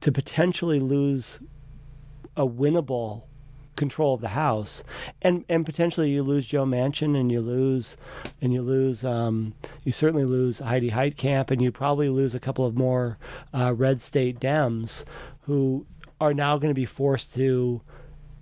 to 0.00 0.10
potentially 0.10 0.80
lose 0.80 1.38
a 2.36 2.46
winnable 2.46 3.22
control 3.76 4.14
of 4.14 4.20
the 4.20 4.28
House, 4.28 4.82
and 5.22 5.44
and 5.48 5.64
potentially 5.64 6.10
you 6.10 6.22
lose 6.22 6.46
Joe 6.46 6.64
Manchin, 6.64 7.18
and 7.18 7.30
you 7.30 7.40
lose, 7.40 7.96
and 8.40 8.52
you 8.52 8.62
lose, 8.62 9.04
um, 9.04 9.54
you 9.84 9.92
certainly 9.92 10.24
lose 10.24 10.58
Heidi 10.58 10.90
Heitkamp, 10.90 11.50
and 11.50 11.62
you 11.62 11.70
probably 11.70 12.08
lose 12.08 12.34
a 12.34 12.40
couple 12.40 12.64
of 12.64 12.76
more 12.76 13.18
uh, 13.54 13.72
red 13.74 14.00
state 14.00 14.40
Dems 14.40 15.04
who 15.42 15.86
are 16.20 16.34
now 16.34 16.58
going 16.58 16.70
to 16.70 16.74
be 16.74 16.84
forced 16.84 17.34
to 17.34 17.82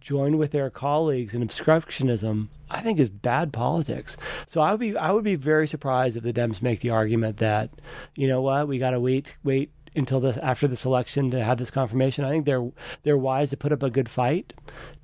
join 0.01 0.37
with 0.37 0.51
their 0.51 0.71
colleagues 0.71 1.35
in 1.35 1.47
obstructionism. 1.47 2.49
I 2.71 2.81
think 2.81 2.99
is 2.99 3.09
bad 3.09 3.53
politics. 3.53 4.17
So 4.47 4.61
I 4.61 4.71
would 4.71 4.81
be 4.81 4.97
I 4.97 5.13
would 5.13 5.25
be 5.25 5.37
very 5.37 5.67
surprised 5.67 6.17
if 6.17 6.23
the 6.23 6.33
Dems 6.33 6.63
make 6.63 6.81
the 6.81 6.91
argument 6.91 7.39
that, 7.39 7.71
you 8.17 8.27
know 8.29 8.43
what, 8.43 8.69
we 8.69 8.79
got 8.79 8.91
to 8.91 9.01
wait 9.01 9.37
wait 9.45 9.71
until 9.97 10.21
this 10.21 10.37
after 10.39 10.67
this 10.67 10.85
election 10.85 11.31
to 11.31 11.43
have 11.43 11.59
this 11.59 11.71
confirmation. 11.71 12.25
I 12.25 12.31
think 12.31 12.47
they're 12.47 12.71
they're 13.03 13.19
wise 13.19 13.51
to 13.51 13.57
put 13.57 13.73
up 13.73 13.83
a 13.83 13.91
good 13.91 14.09
fight 14.09 14.55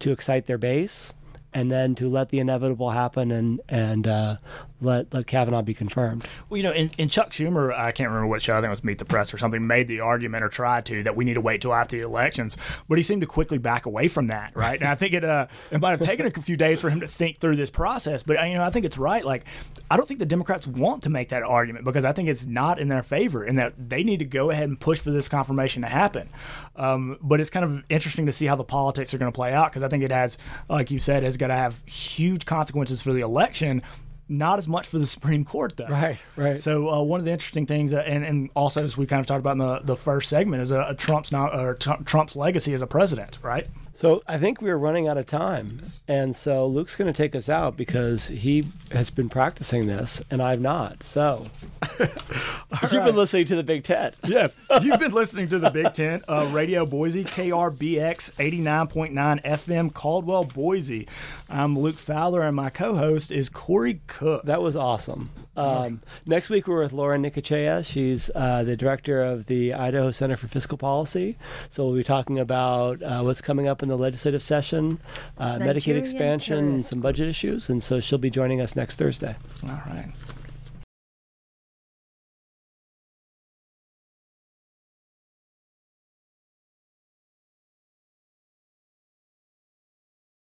to 0.00 0.10
excite 0.10 0.46
their 0.46 0.58
base, 0.58 1.12
and 1.52 1.70
then 1.70 1.94
to 1.96 2.08
let 2.08 2.28
the 2.30 2.38
inevitable 2.38 2.90
happen 2.90 3.30
and 3.30 3.60
and 3.68 4.06
uh, 4.06 4.36
let 4.80 5.12
let 5.12 5.26
Kavanaugh 5.26 5.62
be 5.62 5.74
confirmed. 5.74 6.26
Well, 6.48 6.56
you 6.58 6.62
know, 6.62 6.72
in, 6.72 6.90
in 6.98 7.08
Chuck 7.08 7.30
Schumer, 7.30 7.72
I 7.72 7.92
can't 7.92 8.08
remember 8.08 8.28
what 8.28 8.42
show, 8.42 8.54
I 8.54 8.56
think 8.56 8.68
it 8.68 8.70
was 8.70 8.84
Meet 8.84 8.98
the 8.98 9.04
Press 9.04 9.34
or 9.34 9.38
something, 9.38 9.66
made 9.66 9.88
the 9.88 10.00
argument 10.00 10.44
or 10.44 10.48
tried 10.48 10.86
to 10.86 11.02
that 11.02 11.16
we 11.16 11.24
need 11.24 11.34
to 11.34 11.40
wait 11.40 11.60
till 11.60 11.74
after 11.74 11.96
the 11.96 12.02
elections, 12.02 12.56
but 12.88 12.98
he 12.98 13.02
seemed 13.02 13.20
to 13.22 13.26
quickly 13.26 13.58
back 13.58 13.86
away 13.86 14.08
from 14.08 14.28
that, 14.28 14.54
right? 14.56 14.80
and 14.80 14.88
I 14.88 14.94
think 14.94 15.14
it, 15.14 15.24
uh, 15.24 15.46
it 15.70 15.80
might 15.80 15.90
have 15.90 16.00
taken 16.00 16.26
a 16.26 16.30
few 16.30 16.56
days 16.56 16.80
for 16.80 16.90
him 16.90 17.00
to 17.00 17.08
think 17.08 17.38
through 17.38 17.56
this 17.56 17.70
process, 17.70 18.22
but 18.22 18.38
uh, 18.38 18.44
you 18.44 18.54
know, 18.54 18.64
I 18.64 18.70
think 18.70 18.86
it's 18.86 18.98
right. 18.98 19.24
Like, 19.24 19.44
I 19.90 19.96
don't 19.96 20.06
think 20.06 20.20
the 20.20 20.26
Democrats 20.26 20.66
want 20.66 21.02
to 21.04 21.10
make 21.10 21.30
that 21.30 21.42
argument 21.42 21.84
because 21.84 22.04
I 22.04 22.12
think 22.12 22.28
it's 22.28 22.46
not 22.46 22.78
in 22.78 22.88
their 22.88 23.02
favor, 23.02 23.44
and 23.44 23.58
that 23.58 23.74
they 23.76 24.02
need 24.02 24.18
to 24.18 24.24
go 24.24 24.50
ahead 24.50 24.68
and 24.68 24.78
push 24.78 25.00
for 25.00 25.10
this 25.10 25.28
confirmation 25.28 25.82
to 25.82 25.88
happen. 25.88 26.28
Um, 26.76 27.18
but 27.20 27.40
it's 27.40 27.50
kind 27.50 27.64
of 27.64 27.82
interesting 27.88 28.26
to 28.26 28.32
see 28.32 28.46
how 28.46 28.56
the 28.56 28.64
politics 28.64 29.12
are 29.12 29.18
going 29.18 29.30
to 29.30 29.36
play 29.36 29.52
out 29.52 29.70
because 29.70 29.82
I 29.82 29.88
think 29.88 30.02
it 30.02 30.10
has, 30.10 30.38
like 30.68 30.90
you 30.90 30.98
said, 30.98 31.24
is 31.24 31.36
going 31.40 31.50
to 31.50 31.56
have 31.56 31.82
huge 31.86 32.46
consequences 32.46 33.02
for 33.02 33.12
the 33.12 33.20
election 33.20 33.82
not 34.30 34.60
as 34.60 34.68
much 34.68 34.86
for 34.86 34.98
the 34.98 35.06
Supreme 35.08 35.44
Court, 35.44 35.76
though. 35.76 35.86
Right, 35.86 36.18
right. 36.36 36.58
So 36.58 36.88
uh, 36.88 37.02
one 37.02 37.18
of 37.18 37.26
the 37.26 37.32
interesting 37.32 37.66
things, 37.66 37.92
uh, 37.92 37.98
and, 38.06 38.24
and 38.24 38.50
also 38.54 38.82
as 38.84 38.96
we 38.96 39.04
kind 39.04 39.20
of 39.20 39.26
talked 39.26 39.40
about 39.40 39.52
in 39.52 39.58
the, 39.58 39.80
the 39.80 39.96
first 39.96 40.30
segment, 40.30 40.62
is 40.62 40.70
a, 40.70 40.82
a 40.88 40.94
Trump's 40.94 41.32
not 41.32 41.52
or 41.52 41.74
Trump's 41.74 42.36
legacy 42.36 42.72
as 42.72 42.80
a 42.80 42.86
president, 42.86 43.40
right? 43.42 43.66
So 44.00 44.22
I 44.26 44.38
think 44.38 44.62
we 44.62 44.70
are 44.70 44.78
running 44.78 45.08
out 45.08 45.18
of 45.18 45.26
time, 45.26 45.82
and 46.08 46.34
so 46.34 46.66
Luke's 46.66 46.96
going 46.96 47.12
to 47.12 47.14
take 47.14 47.34
us 47.34 47.50
out 47.50 47.76
because 47.76 48.28
he 48.28 48.66
has 48.92 49.10
been 49.10 49.28
practicing 49.28 49.88
this, 49.88 50.22
and 50.30 50.40
I've 50.40 50.62
not. 50.62 51.02
So 51.02 51.48
you've 52.00 52.92
right. 52.94 53.04
been 53.04 53.14
listening 53.14 53.44
to 53.44 53.56
the 53.56 53.62
Big 53.62 53.84
Tent. 53.84 54.14
Yes, 54.24 54.54
you've 54.80 54.98
been 54.98 55.12
listening 55.12 55.50
to 55.50 55.58
the 55.58 55.68
Big 55.68 55.92
Tent 55.92 56.24
uh, 56.28 56.48
Radio 56.50 56.86
Boise 56.86 57.24
KRBX 57.24 58.30
eighty 58.38 58.62
nine 58.62 58.86
point 58.86 59.12
nine 59.12 59.38
FM 59.44 59.92
Caldwell 59.92 60.44
Boise. 60.44 61.06
I'm 61.50 61.78
Luke 61.78 61.98
Fowler, 61.98 62.40
and 62.40 62.56
my 62.56 62.70
co-host 62.70 63.30
is 63.30 63.50
Corey 63.50 64.00
Cook. 64.06 64.44
That 64.44 64.62
was 64.62 64.76
awesome. 64.76 65.28
Um, 65.60 66.00
next 66.26 66.50
week 66.50 66.66
we're 66.66 66.82
with 66.82 66.92
Laura 66.92 67.18
Necochea. 67.18 67.84
She's 67.84 68.30
uh, 68.34 68.64
the 68.64 68.76
director 68.76 69.22
of 69.22 69.46
the 69.46 69.74
Idaho 69.74 70.10
Center 70.10 70.36
for 70.36 70.48
Fiscal 70.48 70.78
Policy. 70.78 71.36
So 71.70 71.86
we'll 71.86 71.96
be 71.96 72.04
talking 72.04 72.38
about 72.38 73.02
uh, 73.02 73.20
what's 73.22 73.40
coming 73.40 73.68
up 73.68 73.82
in 73.82 73.88
the 73.88 73.98
legislative 73.98 74.42
session, 74.42 74.98
uh, 75.38 75.56
Medicaid 75.56 75.96
expansion, 75.96 76.58
and 76.58 76.84
some 76.84 77.00
budget 77.00 77.28
issues. 77.28 77.68
And 77.68 77.82
so 77.82 78.00
she'll 78.00 78.18
be 78.18 78.30
joining 78.30 78.60
us 78.60 78.74
next 78.76 78.96
Thursday. 78.96 79.36
All 79.64 79.70
right. 79.86 80.10